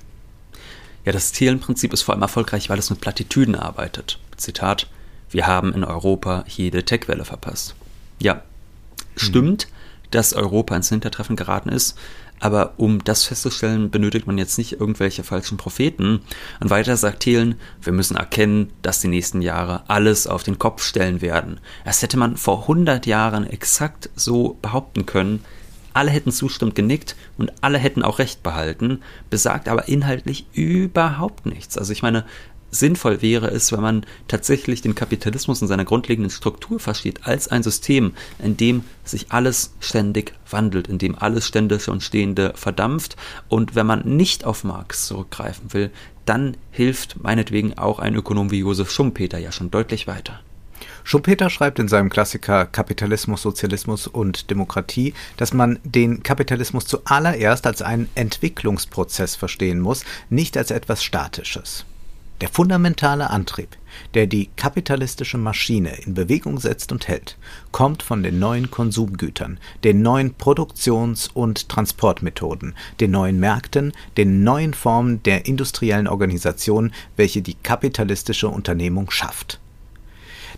Ja, 1.06 1.12
das 1.12 1.32
Thielenprinzip 1.32 1.94
ist 1.94 2.02
vor 2.02 2.16
allem 2.16 2.24
erfolgreich, 2.24 2.70
weil 2.70 2.80
es 2.80 2.90
mit 2.90 3.02
Plattitüden 3.02 3.56
arbeitet. 3.56 4.20
Zitat, 4.36 4.88
wir 5.30 5.46
haben 5.46 5.74
in 5.74 5.84
Europa 5.84 6.44
jede 6.48 6.84
Tech-Welle 6.84 7.24
verpasst. 7.24 7.76
Ja, 8.20 8.42
stimmt, 9.16 9.64
hm. 9.66 9.70
dass 10.12 10.34
Europa 10.34 10.76
ins 10.76 10.90
Hintertreffen 10.90 11.36
geraten 11.36 11.70
ist, 11.70 11.96
aber 12.40 12.74
um 12.78 13.04
das 13.04 13.26
festzustellen, 13.26 13.90
benötigt 13.90 14.28
man 14.28 14.38
jetzt 14.38 14.58
nicht 14.58 14.80
irgendwelche 14.80 15.24
falschen 15.24 15.58
Propheten. 15.58 16.22
Und 16.60 16.70
weiter 16.70 16.96
sagt 16.98 17.22
Thielen, 17.22 17.56
wir 17.82 17.94
müssen 17.94 18.18
erkennen, 18.18 18.72
dass 18.82 19.02
die 19.02 19.08
nächsten 19.08 19.42
Jahre 19.42 19.84
alles 19.88 20.28
auf 20.28 20.44
den 20.44 20.60
Kopf 20.60 20.84
stellen 20.84 21.22
werden. 21.22 21.60
Das 21.86 22.02
hätte 22.02 22.18
man 22.18 22.38
vor 22.38 22.62
100 22.62 23.06
Jahren 23.06 23.46
exakt 23.46 24.10
so 24.16 24.58
behaupten 24.62 25.06
können. 25.06 25.44
Alle 25.94 26.12
hätten 26.12 26.32
zustimmend 26.32 26.76
genickt 26.76 27.16
und 27.38 27.52
alle 27.62 27.78
hätten 27.78 28.04
auch 28.04 28.20
recht 28.20 28.44
behalten, 28.44 29.02
besagt 29.30 29.68
aber 29.68 29.88
inhaltlich 29.88 30.46
überhaupt 30.54 31.46
nichts. 31.46 31.78
Also 31.78 31.92
ich 31.92 32.04
meine, 32.04 32.26
sinnvoll 32.72 33.22
wäre 33.22 33.48
es, 33.48 33.72
wenn 33.72 33.82
man 33.82 34.06
tatsächlich 34.28 34.82
den 34.82 34.96
Kapitalismus 34.96 35.62
in 35.62 35.68
seiner 35.68 35.86
grundlegenden 35.86 36.32
Struktur 36.32 36.80
versteht, 36.80 37.26
als 37.26 37.48
ein 37.48 37.64
System, 37.64 38.14
in 38.44 38.58
dem 38.58 38.84
sich 39.04 39.32
alles 39.32 39.74
ständig 39.80 40.34
wandelt, 40.50 40.88
in 40.88 40.98
dem 40.98 41.18
alles 41.18 41.48
Ständische 41.48 41.92
und 41.92 42.04
Stehende 42.04 42.54
verdampft. 42.56 43.16
Und 43.48 43.76
wenn 43.76 43.88
man 43.88 44.02
nicht 44.06 44.46
auf 44.46 44.64
Marx 44.64 45.08
zurückgreifen 45.08 45.74
will, 45.74 45.92
dann 46.26 46.58
hilft 46.72 47.22
meinetwegen 47.24 47.78
auch 47.78 48.00
ein 48.00 48.16
Ökonom 48.16 48.52
wie 48.52 48.60
Josef 48.60 48.92
Schumpeter 48.92 49.40
ja 49.40 49.52
schon 49.52 49.72
deutlich 49.72 50.06
weiter. 50.06 50.40
Schumpeter 51.04 51.50
schreibt 51.50 51.80
in 51.80 51.88
seinem 51.88 52.10
Klassiker 52.10 52.66
Kapitalismus, 52.66 53.42
Sozialismus 53.42 54.06
und 54.06 54.52
Demokratie, 54.52 55.14
dass 55.38 55.54
man 55.54 55.80
den 55.84 56.22
Kapitalismus 56.22 56.86
zuallererst 56.86 57.66
als 57.66 57.82
einen 57.82 58.10
Entwicklungsprozess 58.16 59.36
verstehen 59.36 59.80
muss, 59.80 60.06
nicht 60.30 60.56
als 60.56 60.72
etwas 60.72 61.04
Statisches. 61.04 61.86
Der 62.42 62.48
fundamentale 62.48 63.30
Antrieb, 63.30 63.76
der 64.14 64.26
die 64.26 64.50
kapitalistische 64.56 65.38
Maschine 65.38 65.98
in 66.06 66.14
Bewegung 66.14 66.58
setzt 66.58 66.94
und 66.94 67.10
hält, 67.10 67.38
kommt 67.72 68.02
von 68.02 68.24
den 68.24 68.40
neuen 68.40 68.72
Konsumgütern, 68.72 69.60
den 69.84 70.02
neuen 70.02 70.36
Produktions- 70.36 71.30
und 71.34 71.68
Transportmethoden, 71.68 72.76
den 73.02 73.12
neuen 73.12 73.42
Märkten, 73.42 73.92
den 74.16 74.46
neuen 74.46 74.74
Formen 74.74 75.22
der 75.24 75.48
industriellen 75.48 76.08
Organisation, 76.08 76.94
welche 77.18 77.42
die 77.42 77.56
kapitalistische 77.56 78.48
Unternehmung 78.48 79.12
schafft 79.12 79.60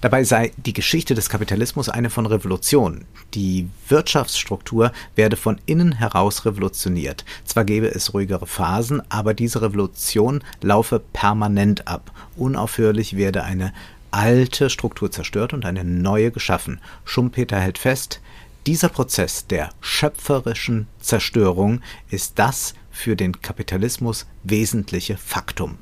Dabei 0.02 0.24
sei 0.24 0.52
die 0.58 0.74
Geschichte 0.74 1.14
des 1.14 1.30
Kapitalismus 1.30 1.88
eine 1.88 2.10
von 2.10 2.26
Revolution. 2.26 3.06
Die 3.36 3.70
Wirtschaftsstruktur 3.88 4.92
werde 5.16 5.36
von 5.36 5.62
innen 5.68 5.92
heraus 5.92 6.44
revolutioniert. 6.46 7.24
Zwar 7.46 7.66
gäbe 7.66 7.88
es 7.94 8.16
ruhigere 8.16 8.48
Phasen, 8.48 9.04
aber 9.10 9.36
diese 9.36 9.62
Revolution 9.62 10.44
laufe 10.62 11.00
permanent 11.00 11.88
ab. 11.88 12.12
Unaufhörlich 12.36 13.16
werde 13.16 13.44
eine 13.44 13.74
alte 14.10 14.72
Struktur 14.72 15.12
zerstört 15.12 15.54
und 15.54 15.66
eine 15.66 15.84
neue 15.84 16.32
geschaffen. 16.32 16.82
Schumpeter 17.06 17.60
hält 17.60 17.78
fest, 17.78 18.22
dieser 18.66 18.90
Prozess 18.90 19.46
der 19.46 19.70
schöpferischen 19.82 20.88
Zerstörung 21.00 21.82
ist 22.10 22.40
das 22.40 22.74
für 22.90 23.16
den 23.16 23.42
Kapitalismus 23.42 24.26
wesentliche 24.44 25.18
Faktum. 25.18 25.78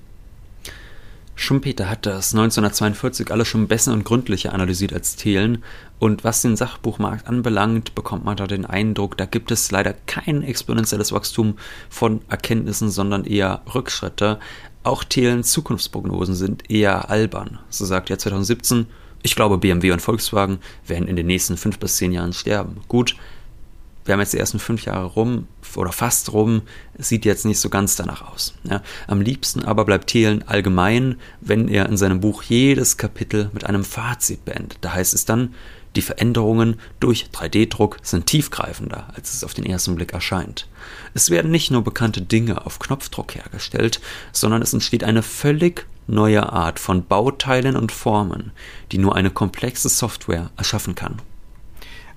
Schumpeter 1.41 1.89
hat 1.89 2.05
das 2.05 2.33
1942 2.33 3.31
alles 3.31 3.47
schon 3.47 3.69
besser 3.69 3.93
und 3.93 4.03
gründlicher 4.03 4.53
analysiert 4.53 4.91
als 4.91 5.15
Thelen 5.15 5.63
und 5.97 6.25
was 6.25 6.41
den 6.41 6.57
Sachbuchmarkt 6.57 7.29
anbelangt, 7.29 7.95
bekommt 7.95 8.25
man 8.25 8.35
da 8.35 8.45
den 8.45 8.65
Eindruck, 8.65 9.15
da 9.15 9.23
gibt 9.23 9.49
es 9.49 9.71
leider 9.71 9.93
kein 10.05 10.43
exponentielles 10.43 11.13
Wachstum 11.13 11.57
von 11.89 12.19
Erkenntnissen, 12.27 12.89
sondern 12.89 13.23
eher 13.23 13.61
Rückschritte. 13.73 14.37
Auch 14.83 15.05
Thelens 15.05 15.51
Zukunftsprognosen 15.51 16.35
sind 16.35 16.69
eher 16.69 17.09
albern. 17.09 17.59
So 17.69 17.85
sagt 17.85 18.09
er 18.09 18.19
2017, 18.19 18.87
ich 19.23 19.37
glaube 19.37 19.57
BMW 19.57 19.93
und 19.93 20.01
Volkswagen 20.01 20.59
werden 20.87 21.07
in 21.07 21.15
den 21.15 21.27
nächsten 21.27 21.55
fünf 21.55 21.79
bis 21.79 21.95
zehn 21.95 22.11
Jahren 22.11 22.33
sterben. 22.33 22.81
Gut, 22.89 23.15
wir 24.05 24.13
haben 24.13 24.21
jetzt 24.21 24.33
die 24.33 24.39
ersten 24.39 24.59
fünf 24.59 24.85
Jahre 24.85 25.05
rum 25.05 25.47
oder 25.75 25.91
fast 25.91 26.33
rum, 26.33 26.63
sieht 26.97 27.25
jetzt 27.25 27.45
nicht 27.45 27.59
so 27.59 27.69
ganz 27.69 27.95
danach 27.95 28.33
aus. 28.33 28.55
Ja. 28.63 28.81
Am 29.07 29.21
liebsten 29.21 29.63
aber 29.63 29.85
bleibt 29.85 30.07
Thelen 30.07 30.47
allgemein, 30.47 31.17
wenn 31.41 31.67
er 31.67 31.87
in 31.87 31.97
seinem 31.97 32.19
Buch 32.19 32.43
jedes 32.43 32.97
Kapitel 32.97 33.51
mit 33.53 33.65
einem 33.65 33.83
Fazit 33.83 34.45
beendet. 34.45 34.79
Da 34.81 34.93
heißt 34.93 35.13
es 35.13 35.25
dann, 35.25 35.53
die 35.95 36.01
Veränderungen 36.01 36.79
durch 36.99 37.27
3D-Druck 37.33 37.97
sind 38.03 38.27
tiefgreifender, 38.27 39.07
als 39.15 39.33
es 39.33 39.43
auf 39.43 39.53
den 39.53 39.65
ersten 39.65 39.95
Blick 39.95 40.13
erscheint. 40.13 40.67
Es 41.13 41.29
werden 41.29 41.51
nicht 41.51 41.71
nur 41.71 41.83
bekannte 41.83 42.21
Dinge 42.21 42.65
auf 42.65 42.79
Knopfdruck 42.79 43.35
hergestellt, 43.35 43.99
sondern 44.31 44.61
es 44.61 44.73
entsteht 44.73 45.03
eine 45.03 45.23
völlig 45.23 45.87
neue 46.07 46.51
Art 46.51 46.79
von 46.79 47.05
Bauteilen 47.05 47.75
und 47.75 47.91
Formen, 47.91 48.51
die 48.91 48.97
nur 48.97 49.15
eine 49.15 49.31
komplexe 49.31 49.89
Software 49.89 50.51
erschaffen 50.57 50.95
kann 50.95 51.21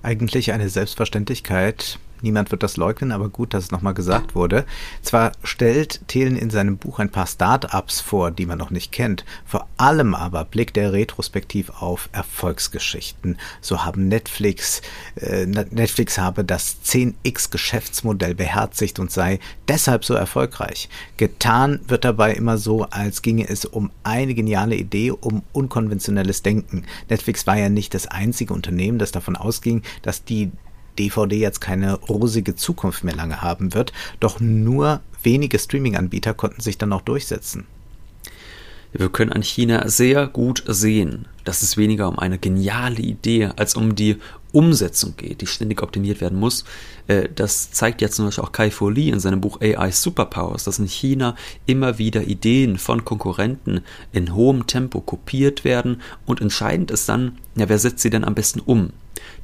eigentlich 0.02 0.52
eine 0.52 0.68
Selbstverständlichkeit, 0.68 1.98
Niemand 2.22 2.50
wird 2.50 2.62
das 2.62 2.76
leugnen, 2.76 3.12
aber 3.12 3.28
gut, 3.28 3.52
dass 3.52 3.64
es 3.64 3.70
nochmal 3.72 3.94
gesagt 3.94 4.34
wurde. 4.34 4.64
Zwar 5.02 5.32
stellt 5.42 6.06
Thelen 6.08 6.36
in 6.36 6.50
seinem 6.50 6.78
Buch 6.78 7.00
ein 7.00 7.10
paar 7.10 7.26
Start-ups 7.26 8.00
vor, 8.00 8.30
die 8.30 8.46
man 8.46 8.58
noch 8.58 8.70
nicht 8.70 8.92
kennt. 8.92 9.24
Vor 9.44 9.66
allem 9.76 10.14
aber 10.14 10.44
blickt 10.44 10.76
er 10.76 10.92
retrospektiv 10.92 11.70
auf 11.80 12.08
Erfolgsgeschichten. 12.12 13.38
So 13.60 13.84
haben 13.84 14.08
Netflix, 14.08 14.82
äh, 15.16 15.46
Netflix 15.46 16.16
habe 16.18 16.44
das 16.44 16.76
10x 16.84 17.50
Geschäftsmodell 17.50 18.34
beherzigt 18.34 19.00
und 19.00 19.10
sei 19.10 19.40
deshalb 19.66 20.04
so 20.04 20.14
erfolgreich. 20.14 20.88
Getan 21.16 21.80
wird 21.88 22.04
dabei 22.04 22.34
immer 22.34 22.56
so, 22.56 22.84
als 22.84 23.22
ginge 23.22 23.48
es 23.48 23.64
um 23.64 23.90
eine 24.04 24.34
geniale 24.34 24.76
Idee, 24.76 25.10
um 25.10 25.42
unkonventionelles 25.52 26.42
Denken. 26.42 26.84
Netflix 27.08 27.46
war 27.46 27.58
ja 27.58 27.68
nicht 27.68 27.94
das 27.94 28.06
einzige 28.06 28.54
Unternehmen, 28.54 28.98
das 28.98 29.10
davon 29.10 29.36
ausging, 29.36 29.82
dass 30.02 30.24
die 30.24 30.52
DVD 30.98 31.36
jetzt 31.36 31.60
keine 31.60 31.94
rosige 31.94 32.54
Zukunft 32.54 33.04
mehr 33.04 33.14
lange 33.14 33.42
haben 33.42 33.74
wird, 33.74 33.92
doch 34.20 34.40
nur 34.40 35.00
wenige 35.22 35.58
Streaming-Anbieter 35.58 36.34
konnten 36.34 36.60
sich 36.60 36.78
dann 36.78 36.92
auch 36.92 37.02
durchsetzen. 37.02 37.66
Wir 38.92 39.08
können 39.08 39.32
an 39.32 39.42
China 39.42 39.88
sehr 39.88 40.26
gut 40.26 40.62
sehen, 40.66 41.26
dass 41.44 41.62
es 41.62 41.78
weniger 41.78 42.08
um 42.08 42.18
eine 42.18 42.38
geniale 42.38 43.00
Idee 43.00 43.50
als 43.56 43.74
um 43.74 43.94
die 43.94 44.18
Umsetzung 44.52 45.14
geht, 45.16 45.40
die 45.40 45.46
ständig 45.46 45.82
optimiert 45.82 46.20
werden 46.20 46.38
muss. 46.38 46.64
Äh, 47.06 47.28
das 47.34 47.70
zeigt 47.70 48.00
jetzt 48.00 48.16
zum 48.16 48.26
Beispiel 48.26 48.44
auch 48.44 48.52
Kai 48.52 48.70
Fu 48.70 48.88
Lee 48.88 49.08
in 49.08 49.20
seinem 49.20 49.40
Buch 49.40 49.60
AI 49.60 49.90
Superpowers, 49.90 50.64
dass 50.64 50.78
in 50.78 50.86
China 50.86 51.34
immer 51.66 51.98
wieder 51.98 52.22
Ideen 52.22 52.78
von 52.78 53.04
Konkurrenten 53.04 53.80
in 54.12 54.34
hohem 54.34 54.66
Tempo 54.66 55.00
kopiert 55.00 55.64
werden 55.64 56.00
und 56.26 56.40
entscheidend 56.40 56.90
ist 56.90 57.08
dann, 57.08 57.38
ja, 57.56 57.68
wer 57.68 57.78
setzt 57.78 58.00
sie 58.00 58.10
denn 58.10 58.24
am 58.24 58.34
besten 58.34 58.60
um? 58.60 58.92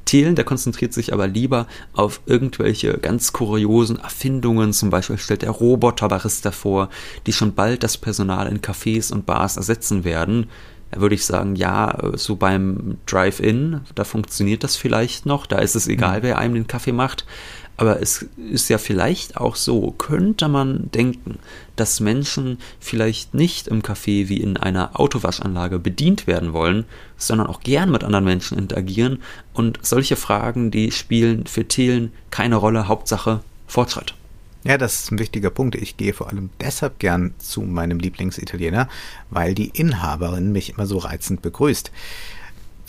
Thielen, 0.05 0.35
der 0.35 0.45
konzentriert 0.45 0.93
sich 0.93 1.13
aber 1.13 1.27
lieber 1.27 1.67
auf 1.93 2.21
irgendwelche 2.25 2.97
ganz 2.97 3.31
kuriosen 3.31 3.99
Erfindungen. 3.99 4.73
Zum 4.73 4.89
Beispiel 4.89 5.17
stellt 5.17 5.43
er 5.43 5.51
Roboterbarista 5.51 6.51
vor, 6.51 6.89
die 7.27 7.33
schon 7.33 7.53
bald 7.53 7.83
das 7.83 7.97
Personal 7.97 8.47
in 8.47 8.61
Cafés 8.61 9.13
und 9.13 9.25
Bars 9.25 9.57
ersetzen 9.57 10.03
werden. 10.03 10.49
Würde 10.95 11.15
ich 11.15 11.25
sagen, 11.25 11.55
ja, 11.55 11.97
so 12.13 12.35
beim 12.35 12.97
Drive-In, 13.05 13.81
da 13.93 14.03
funktioniert 14.03 14.63
das 14.63 14.75
vielleicht 14.75 15.25
noch. 15.25 15.45
Da 15.45 15.59
ist 15.59 15.75
es 15.75 15.87
egal, 15.87 16.19
mhm. 16.19 16.23
wer 16.23 16.37
einem 16.37 16.55
den 16.55 16.67
Kaffee 16.67 16.91
macht. 16.91 17.25
Aber 17.77 18.01
es 18.01 18.25
ist 18.51 18.67
ja 18.67 18.77
vielleicht 18.77 19.37
auch 19.37 19.55
so, 19.55 19.91
könnte 19.91 20.49
man 20.49 20.91
denken, 20.91 21.39
dass 21.77 22.01
Menschen 22.01 22.57
vielleicht 22.81 23.33
nicht 23.33 23.69
im 23.69 23.81
Café 23.81 24.27
wie 24.27 24.41
in 24.41 24.57
einer 24.57 24.99
Autowaschanlage 24.99 25.79
bedient 25.79 26.27
werden 26.27 26.51
wollen, 26.51 26.83
sondern 27.15 27.47
auch 27.47 27.61
gern 27.61 27.89
mit 27.89 28.03
anderen 28.03 28.25
Menschen 28.25 28.57
interagieren. 28.57 29.21
Und 29.53 29.79
solche 29.81 30.17
Fragen, 30.17 30.71
die 30.71 30.91
spielen 30.91 31.45
für 31.45 31.69
Thelen 31.69 32.11
keine 32.31 32.57
Rolle, 32.57 32.89
Hauptsache 32.89 33.39
Fortschritt. 33.65 34.13
Ja, 34.63 34.77
das 34.77 35.03
ist 35.03 35.11
ein 35.11 35.19
wichtiger 35.19 35.49
Punkt. 35.49 35.75
Ich 35.75 35.95
gehe 35.95 36.13
vor 36.13 36.27
allem 36.27 36.49
deshalb 36.59 36.99
gern 36.99 37.33
zu 37.37 37.61
meinem 37.61 37.99
Lieblingsitaliener, 37.99 38.89
weil 39.29 39.53
die 39.53 39.69
Inhaberin 39.69 40.51
mich 40.51 40.71
immer 40.71 40.85
so 40.85 40.97
reizend 40.97 41.41
begrüßt. 41.41 41.91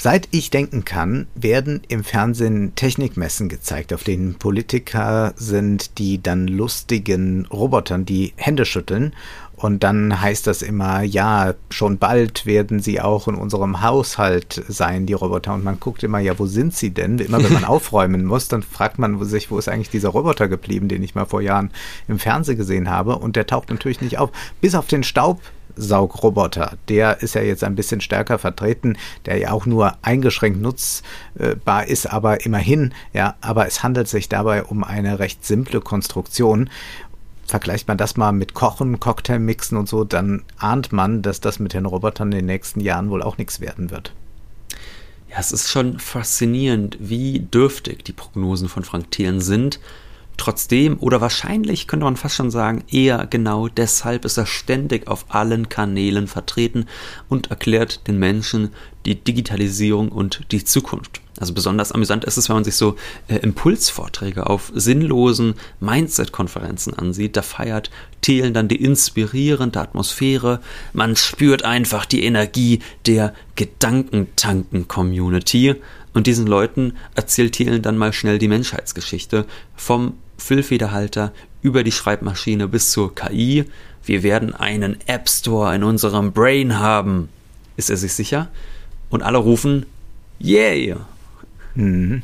Seit 0.02 0.28
ich 0.30 0.48
denken 0.48 0.86
kann, 0.86 1.26
werden 1.34 1.82
im 1.88 2.04
Fernsehen 2.04 2.74
Technikmessen 2.74 3.50
gezeigt, 3.50 3.92
auf 3.92 4.02
denen 4.02 4.36
Politiker 4.36 5.34
sind, 5.36 5.98
die 5.98 6.22
dann 6.22 6.48
lustigen 6.48 7.44
Robotern 7.46 8.06
die 8.06 8.32
Hände 8.36 8.64
schütteln. 8.64 9.12
Und 9.60 9.82
dann 9.84 10.20
heißt 10.20 10.46
das 10.46 10.62
immer, 10.62 11.02
ja, 11.02 11.52
schon 11.68 11.98
bald 11.98 12.46
werden 12.46 12.80
sie 12.80 13.00
auch 13.00 13.28
in 13.28 13.34
unserem 13.34 13.82
Haushalt 13.82 14.62
sein, 14.68 15.04
die 15.04 15.12
Roboter. 15.12 15.52
Und 15.52 15.64
man 15.64 15.78
guckt 15.78 16.02
immer, 16.02 16.18
ja, 16.18 16.38
wo 16.38 16.46
sind 16.46 16.74
sie 16.74 16.90
denn? 16.90 17.18
Immer 17.18 17.44
wenn 17.44 17.52
man 17.52 17.64
aufräumen 17.66 18.24
muss, 18.24 18.48
dann 18.48 18.62
fragt 18.62 18.98
man 18.98 19.22
sich, 19.24 19.50
wo 19.50 19.58
ist 19.58 19.68
eigentlich 19.68 19.90
dieser 19.90 20.08
Roboter 20.08 20.48
geblieben, 20.48 20.88
den 20.88 21.02
ich 21.02 21.14
mal 21.14 21.26
vor 21.26 21.42
Jahren 21.42 21.70
im 22.08 22.18
Fernsehen 22.18 22.56
gesehen 22.56 22.88
habe. 22.88 23.16
Und 23.16 23.36
der 23.36 23.46
taucht 23.46 23.68
natürlich 23.68 24.00
nicht 24.00 24.18
auf. 24.18 24.30
Bis 24.62 24.74
auf 24.74 24.86
den 24.86 25.02
Staub 25.02 25.40
Staubsaugroboter. 25.80 26.76
Der 26.88 27.22
ist 27.22 27.34
ja 27.34 27.42
jetzt 27.42 27.64
ein 27.64 27.74
bisschen 27.74 28.00
stärker 28.00 28.38
vertreten, 28.38 28.96
der 29.26 29.38
ja 29.38 29.50
auch 29.52 29.66
nur 29.66 29.94
eingeschränkt 30.02 30.60
nutzbar 30.60 31.86
ist, 31.86 32.06
aber 32.06 32.44
immerhin, 32.44 32.92
ja, 33.12 33.36
aber 33.40 33.66
es 33.66 33.82
handelt 33.82 34.08
sich 34.08 34.28
dabei 34.28 34.64
um 34.64 34.84
eine 34.84 35.18
recht 35.18 35.44
simple 35.44 35.80
Konstruktion 35.80 36.70
vergleicht 37.50 37.88
man 37.88 37.98
das 37.98 38.16
mal 38.16 38.32
mit 38.32 38.54
Kochen, 38.54 39.00
Cocktailmixen 39.00 39.76
und 39.76 39.88
so, 39.88 40.04
dann 40.04 40.44
ahnt 40.56 40.92
man, 40.92 41.20
dass 41.20 41.40
das 41.40 41.58
mit 41.58 41.74
den 41.74 41.84
Robotern 41.84 42.32
in 42.32 42.38
den 42.38 42.46
nächsten 42.46 42.80
Jahren 42.80 43.10
wohl 43.10 43.22
auch 43.22 43.36
nichts 43.38 43.60
werden 43.60 43.90
wird. 43.90 44.14
Ja, 45.28 45.36
es 45.38 45.52
ist 45.52 45.68
schon 45.68 45.98
faszinierend, 45.98 46.96
wie 47.00 47.40
dürftig 47.40 48.04
die 48.04 48.12
Prognosen 48.12 48.68
von 48.68 48.84
Frank 48.84 49.10
Thelen 49.10 49.40
sind. 49.40 49.80
Trotzdem, 50.36 50.96
oder 51.00 51.20
wahrscheinlich 51.20 51.86
könnte 51.86 52.04
man 52.04 52.16
fast 52.16 52.36
schon 52.36 52.50
sagen, 52.50 52.84
eher 52.90 53.26
genau 53.26 53.68
deshalb 53.68 54.24
ist 54.24 54.38
er 54.38 54.46
ständig 54.46 55.06
auf 55.06 55.26
allen 55.28 55.68
Kanälen 55.68 56.28
vertreten 56.28 56.86
und 57.28 57.50
erklärt 57.50 58.06
den 58.06 58.18
Menschen 58.18 58.70
die 59.04 59.16
Digitalisierung 59.16 60.08
und 60.10 60.50
die 60.50 60.64
Zukunft. 60.64 61.20
Also 61.40 61.52
besonders 61.54 61.90
amüsant 61.90 62.24
ist 62.24 62.36
es, 62.36 62.48
wenn 62.48 62.56
man 62.56 62.64
sich 62.64 62.76
so 62.76 62.94
äh, 63.26 63.34
Impulsvorträge 63.36 64.46
auf 64.46 64.70
sinnlosen 64.74 65.54
Mindset-Konferenzen 65.80 66.94
ansieht. 66.94 67.36
Da 67.36 67.42
feiert 67.42 67.90
Thelen 68.20 68.52
dann 68.52 68.68
die 68.68 68.84
inspirierende 68.84 69.80
Atmosphäre. 69.80 70.60
Man 70.92 71.16
spürt 71.16 71.64
einfach 71.64 72.04
die 72.04 72.24
Energie 72.24 72.80
der 73.06 73.32
Gedankentanken-Community. 73.56 75.76
Und 76.12 76.26
diesen 76.26 76.46
Leuten 76.46 76.92
erzählt 77.14 77.54
Thielen 77.54 77.80
dann 77.82 77.96
mal 77.96 78.12
schnell 78.12 78.38
die 78.38 78.48
Menschheitsgeschichte 78.48 79.46
vom 79.74 80.12
Füllfederhalter 80.36 81.32
über 81.62 81.84
die 81.84 81.92
Schreibmaschine 81.92 82.68
bis 82.68 82.90
zur 82.90 83.14
KI. 83.14 83.64
Wir 84.04 84.22
werden 84.22 84.54
einen 84.54 84.98
App 85.06 85.26
Store 85.28 85.74
in 85.74 85.84
unserem 85.84 86.32
Brain 86.32 86.78
haben. 86.78 87.30
Ist 87.76 87.88
er 87.88 87.96
sich 87.96 88.12
sicher? 88.12 88.48
Und 89.08 89.22
alle 89.22 89.38
rufen, 89.38 89.86
yay! 90.38 90.96
Mhm. 91.74 92.22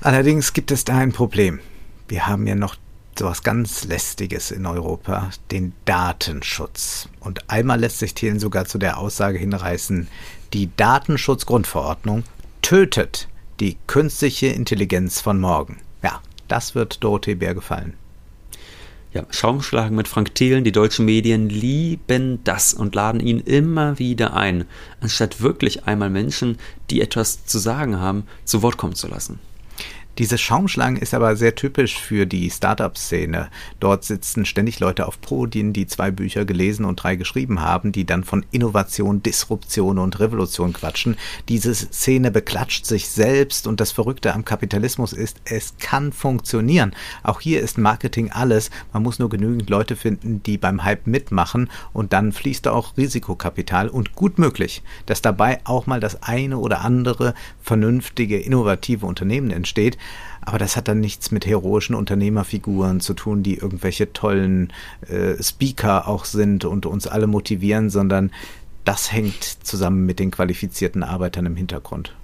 Allerdings 0.00 0.52
gibt 0.52 0.70
es 0.70 0.84
da 0.84 0.98
ein 0.98 1.12
Problem. 1.12 1.60
Wir 2.06 2.26
haben 2.26 2.46
ja 2.46 2.54
noch 2.54 2.76
sowas 3.18 3.42
ganz 3.42 3.84
Lästiges 3.84 4.50
in 4.50 4.64
Europa, 4.64 5.30
den 5.50 5.72
Datenschutz. 5.84 7.08
Und 7.20 7.50
einmal 7.50 7.80
lässt 7.80 7.98
sich 7.98 8.14
Thielen 8.14 8.38
sogar 8.38 8.64
zu 8.64 8.78
der 8.78 8.98
Aussage 8.98 9.38
hinreißen, 9.38 10.08
die 10.52 10.70
Datenschutzgrundverordnung 10.76 12.22
tötet 12.62 13.28
die 13.60 13.76
künstliche 13.86 14.46
Intelligenz 14.46 15.20
von 15.20 15.40
morgen. 15.40 15.78
Ja, 16.02 16.22
das 16.46 16.74
wird 16.74 17.02
Dorothee 17.02 17.34
Bär 17.34 17.54
gefallen. 17.54 17.94
Ja, 19.14 19.24
Schaumschlagen 19.30 19.96
mit 19.96 20.06
Frank 20.06 20.34
Thelen, 20.34 20.64
die 20.64 20.72
deutschen 20.72 21.06
Medien 21.06 21.48
lieben 21.48 22.44
das 22.44 22.74
und 22.74 22.94
laden 22.94 23.20
ihn 23.20 23.40
immer 23.40 23.98
wieder 23.98 24.34
ein, 24.34 24.66
anstatt 25.00 25.40
wirklich 25.40 25.86
einmal 25.86 26.10
Menschen, 26.10 26.58
die 26.90 27.00
etwas 27.00 27.46
zu 27.46 27.58
sagen 27.58 27.98
haben, 27.98 28.24
zu 28.44 28.62
Wort 28.62 28.76
kommen 28.76 28.94
zu 28.94 29.08
lassen. 29.08 29.40
Diese 30.18 30.36
Schaumschlangen 30.36 31.00
ist 31.00 31.14
aber 31.14 31.36
sehr 31.36 31.54
typisch 31.54 31.96
für 31.96 32.26
die 32.26 32.50
Startup-Szene. 32.50 33.50
Dort 33.78 34.02
sitzen 34.02 34.44
ständig 34.44 34.80
Leute 34.80 35.06
auf 35.06 35.20
Podien, 35.20 35.72
die 35.72 35.86
zwei 35.86 36.10
Bücher 36.10 36.44
gelesen 36.44 36.84
und 36.84 36.96
drei 36.96 37.14
geschrieben 37.14 37.60
haben, 37.60 37.92
die 37.92 38.04
dann 38.04 38.24
von 38.24 38.44
Innovation, 38.50 39.22
Disruption 39.22 39.96
und 39.96 40.18
Revolution 40.18 40.72
quatschen. 40.72 41.16
Diese 41.48 41.72
Szene 41.72 42.32
beklatscht 42.32 42.84
sich 42.84 43.08
selbst 43.08 43.68
und 43.68 43.78
das 43.78 43.92
Verrückte 43.92 44.34
am 44.34 44.44
Kapitalismus 44.44 45.12
ist, 45.12 45.40
es 45.44 45.74
kann 45.78 46.10
funktionieren. 46.12 46.96
Auch 47.22 47.40
hier 47.40 47.60
ist 47.60 47.78
Marketing 47.78 48.32
alles. 48.32 48.70
Man 48.92 49.04
muss 49.04 49.20
nur 49.20 49.28
genügend 49.28 49.70
Leute 49.70 49.94
finden, 49.94 50.42
die 50.42 50.58
beim 50.58 50.82
Hype 50.82 51.06
mitmachen 51.06 51.70
und 51.92 52.12
dann 52.12 52.32
fließt 52.32 52.66
da 52.66 52.72
auch 52.72 52.96
Risikokapital 52.96 53.88
und 53.88 54.16
gut 54.16 54.40
möglich, 54.40 54.82
dass 55.06 55.22
dabei 55.22 55.60
auch 55.62 55.86
mal 55.86 56.00
das 56.00 56.24
eine 56.24 56.58
oder 56.58 56.80
andere 56.80 57.34
vernünftige, 57.60 58.40
innovative 58.40 59.06
Unternehmen 59.06 59.52
entsteht. 59.52 59.96
Aber 60.40 60.58
das 60.58 60.76
hat 60.76 60.88
dann 60.88 61.00
nichts 61.00 61.30
mit 61.30 61.46
heroischen 61.46 61.94
Unternehmerfiguren 61.94 63.00
zu 63.00 63.14
tun, 63.14 63.42
die 63.42 63.56
irgendwelche 63.56 64.12
tollen 64.12 64.72
äh, 65.06 65.42
Speaker 65.42 66.08
auch 66.08 66.24
sind 66.24 66.64
und 66.64 66.86
uns 66.86 67.06
alle 67.06 67.26
motivieren, 67.26 67.90
sondern 67.90 68.30
das 68.84 69.12
hängt 69.12 69.44
zusammen 69.44 70.06
mit 70.06 70.18
den 70.18 70.30
qualifizierten 70.30 71.02
Arbeitern 71.02 71.44
im 71.44 71.56
Hintergrund. 71.56 72.14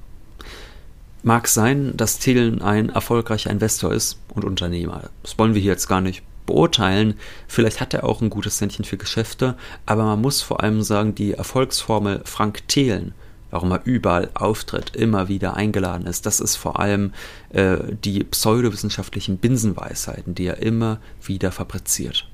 Mag 1.23 1.49
sein, 1.49 1.97
dass 1.97 2.19
Thielen 2.19 2.63
ein 2.63 2.89
erfolgreicher 2.89 3.51
Investor 3.51 3.93
ist 3.93 4.19
und 4.29 4.45
Unternehmer. 4.45 5.11
Das 5.23 5.39
wollen 5.39 5.55
wir 5.55 5.61
hier 5.61 5.73
jetzt 5.73 5.89
gar 5.89 6.01
nicht 6.01 6.23
beurteilen. 6.47 7.15
Vielleicht 7.49 7.81
hat 7.81 7.95
er 7.95 8.05
auch 8.05 8.21
ein 8.21 8.31
gutes 8.31 8.61
Händchen 8.61 8.85
für 8.85 8.97
Geschäfte, 8.97 9.57
aber 9.87 10.05
man 10.05 10.21
muss 10.21 10.43
vor 10.43 10.63
allem 10.63 10.83
sagen, 10.83 11.15
die 11.15 11.33
Erfolgsformel 11.33 12.23
Frank 12.25 12.67
Thelen 12.69 13.15
warum 13.55 13.71
er 13.71 13.83
überall 13.85 14.31
auftritt, 14.35 14.97
immer 14.97 15.29
wieder 15.29 15.55
eingeladen 15.55 16.09
ist. 16.09 16.27
Das 16.27 16.41
ist 16.41 16.57
vor 16.57 16.81
allem 16.81 17.13
äh, 17.51 17.77
die 18.05 18.25
pseudowissenschaftlichen 18.25 19.39
Binsenweisheiten, 19.39 20.35
die 20.35 20.47
er 20.47 20.61
immer 20.61 20.99
wieder 21.23 21.53
fabriziert. 21.53 22.29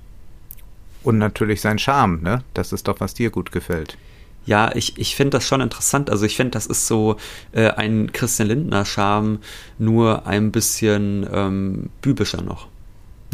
Und 1.03 1.19
natürlich 1.19 1.61
sein 1.61 1.79
Charme, 1.79 2.23
ne? 2.23 2.43
Das 2.55 2.73
ist 2.73 2.89
doch, 2.89 3.01
was 3.01 3.13
dir 3.13 3.29
gut 3.29 3.53
gefällt. 3.53 3.99
Ja, 4.47 4.75
ich, 4.75 4.97
ich 4.97 5.15
finde 5.15 5.37
das 5.37 5.47
schon 5.47 5.61
interessant. 5.61 6.09
Also 6.09 6.25
ich 6.25 6.37
finde, 6.37 6.53
das 6.53 6.65
ist 6.65 6.87
so 6.87 7.19
äh, 7.53 7.69
ein 7.69 8.11
Christian 8.13 8.49
Lindner-Charme, 8.49 9.41
nur 9.79 10.27
ein 10.27 10.51
bisschen 10.51 11.29
ähm, 11.31 11.91
bübischer 12.01 12.41
noch. 12.41 12.67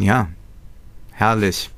Ja, 0.01 0.29
herrlich. 1.13 1.71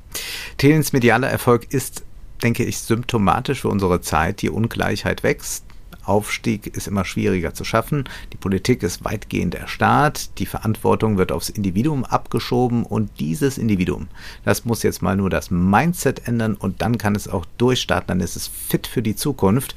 Thelens 0.57 0.91
medialer 0.91 1.29
Erfolg 1.29 1.71
ist, 1.71 2.03
denke 2.41 2.63
ich, 2.63 2.79
symptomatisch 2.79 3.61
für 3.61 3.69
unsere 3.69 4.01
Zeit. 4.01 4.41
Die 4.41 4.49
Ungleichheit 4.49 5.21
wächst, 5.21 5.65
Aufstieg 6.09 6.67
ist 6.67 6.87
immer 6.87 7.05
schwieriger 7.05 7.53
zu 7.53 7.63
schaffen. 7.63 8.03
Die 8.33 8.37
Politik 8.37 8.81
ist 8.83 9.05
weitgehend 9.05 9.53
erstarrt. 9.53 10.37
Die 10.39 10.47
Verantwortung 10.47 11.17
wird 11.17 11.31
aufs 11.31 11.49
Individuum 11.49 12.03
abgeschoben 12.03 12.83
und 12.83 13.11
dieses 13.19 13.57
Individuum, 13.57 14.07
das 14.43 14.65
muss 14.65 14.83
jetzt 14.83 15.01
mal 15.01 15.15
nur 15.15 15.29
das 15.29 15.51
Mindset 15.51 16.27
ändern 16.27 16.55
und 16.55 16.81
dann 16.81 16.97
kann 16.97 17.15
es 17.15 17.27
auch 17.27 17.45
durchstarten. 17.57 18.07
Dann 18.07 18.19
ist 18.21 18.35
es 18.35 18.47
fit 18.47 18.87
für 18.87 19.03
die 19.03 19.15
Zukunft. 19.15 19.75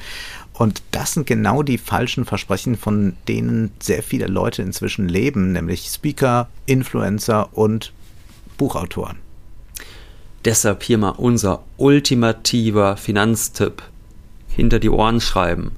Und 0.55 0.83
das 0.91 1.13
sind 1.13 1.27
genau 1.27 1.63
die 1.63 1.79
falschen 1.79 2.25
Versprechen, 2.25 2.77
von 2.77 3.15
denen 3.29 3.73
sehr 3.81 4.03
viele 4.03 4.27
Leute 4.27 4.63
inzwischen 4.63 5.09
leben, 5.09 5.53
nämlich 5.53 5.89
Speaker, 5.89 6.49
Influencer 6.67 7.57
und 7.57 7.93
Buchautoren. 8.59 9.19
Deshalb 10.45 10.83
hier 10.83 10.99
mal 10.99 11.11
unser 11.11 11.63
ultimativer 11.77 12.97
Finanztipp. 12.97 13.83
Hinter 14.49 14.79
die 14.79 14.91
Ohren 14.91 15.21
schreiben. 15.21 15.73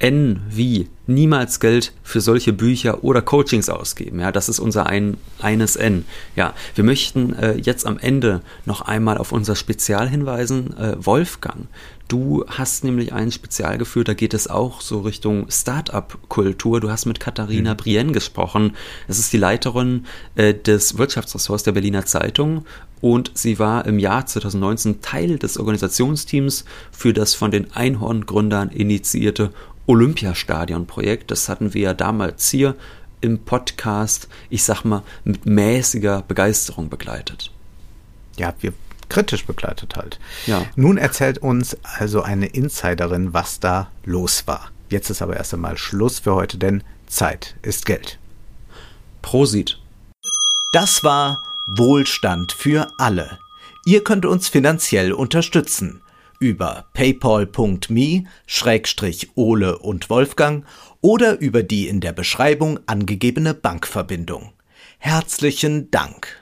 N 0.00 0.40
wie 0.48 0.88
niemals 1.06 1.60
Geld 1.60 1.92
für 2.02 2.20
solche 2.20 2.52
Bücher 2.52 3.04
oder 3.04 3.20
Coachings 3.22 3.68
ausgeben. 3.68 4.20
Ja, 4.20 4.32
das 4.32 4.48
ist 4.48 4.58
unser 4.58 4.86
ein, 4.86 5.16
eines 5.40 5.76
N. 5.76 6.04
Ja, 6.36 6.54
wir 6.74 6.84
möchten 6.84 7.34
äh, 7.34 7.56
jetzt 7.56 7.86
am 7.86 7.98
Ende 7.98 8.40
noch 8.64 8.82
einmal 8.82 9.18
auf 9.18 9.32
unser 9.32 9.56
Spezial 9.56 10.08
hinweisen. 10.08 10.76
Äh, 10.76 10.96
Wolfgang, 10.98 11.66
du 12.08 12.44
hast 12.48 12.84
nämlich 12.84 13.12
ein 13.12 13.30
Spezial 13.30 13.76
geführt, 13.76 14.08
da 14.08 14.14
geht 14.14 14.34
es 14.34 14.48
auch 14.48 14.80
so 14.80 15.00
Richtung 15.00 15.50
Start-up-Kultur. 15.50 16.80
Du 16.80 16.90
hast 16.90 17.06
mit 17.06 17.20
Katharina 17.20 17.74
mhm. 17.74 17.76
Brien 17.76 18.12
gesprochen. 18.12 18.76
Das 19.06 19.18
ist 19.18 19.32
die 19.32 19.38
Leiterin 19.38 20.06
äh, 20.34 20.54
des 20.54 20.96
Wirtschaftsressorts 20.96 21.64
der 21.64 21.72
Berliner 21.72 22.06
Zeitung 22.06 22.64
und 23.00 23.32
sie 23.34 23.58
war 23.58 23.86
im 23.86 23.98
Jahr 23.98 24.26
2019 24.26 25.00
Teil 25.00 25.38
des 25.38 25.58
Organisationsteams 25.58 26.64
für 26.92 27.12
das 27.12 27.34
von 27.34 27.50
den 27.50 27.72
Einhorn-Gründern 27.72 28.70
initiierte 28.70 29.50
Olympiastadion-Projekt. 29.90 31.32
Das 31.32 31.48
hatten 31.48 31.74
wir 31.74 31.82
ja 31.82 31.94
damals 31.94 32.48
hier 32.48 32.76
im 33.20 33.40
Podcast, 33.40 34.28
ich 34.48 34.62
sag 34.62 34.84
mal, 34.84 35.02
mit 35.24 35.46
mäßiger 35.46 36.22
Begeisterung 36.22 36.88
begleitet. 36.88 37.50
Ja, 38.36 38.54
wir 38.60 38.72
kritisch 39.08 39.44
begleitet 39.44 39.96
halt. 39.96 40.20
Ja. 40.46 40.64
Nun 40.76 40.96
erzählt 40.96 41.38
uns 41.38 41.76
also 41.82 42.22
eine 42.22 42.46
Insiderin, 42.46 43.34
was 43.34 43.58
da 43.58 43.90
los 44.04 44.46
war. 44.46 44.70
Jetzt 44.90 45.10
ist 45.10 45.22
aber 45.22 45.36
erst 45.36 45.54
einmal 45.54 45.76
Schluss 45.76 46.20
für 46.20 46.36
heute, 46.36 46.56
denn 46.56 46.84
Zeit 47.08 47.56
ist 47.62 47.84
Geld. 47.84 48.20
Prosit. 49.22 49.80
Das 50.72 51.02
war 51.02 51.42
Wohlstand 51.66 52.52
für 52.52 52.86
alle. 52.96 53.40
Ihr 53.84 54.04
könnt 54.04 54.24
uns 54.24 54.48
finanziell 54.48 55.12
unterstützen 55.12 56.00
über 56.40 56.86
paypal.me-ole 56.94 59.78
und 59.78 60.10
Wolfgang 60.10 60.64
oder 61.00 61.38
über 61.38 61.62
die 61.62 61.86
in 61.86 62.00
der 62.00 62.12
Beschreibung 62.12 62.80
angegebene 62.86 63.54
Bankverbindung. 63.54 64.52
Herzlichen 64.98 65.90
Dank. 65.90 66.39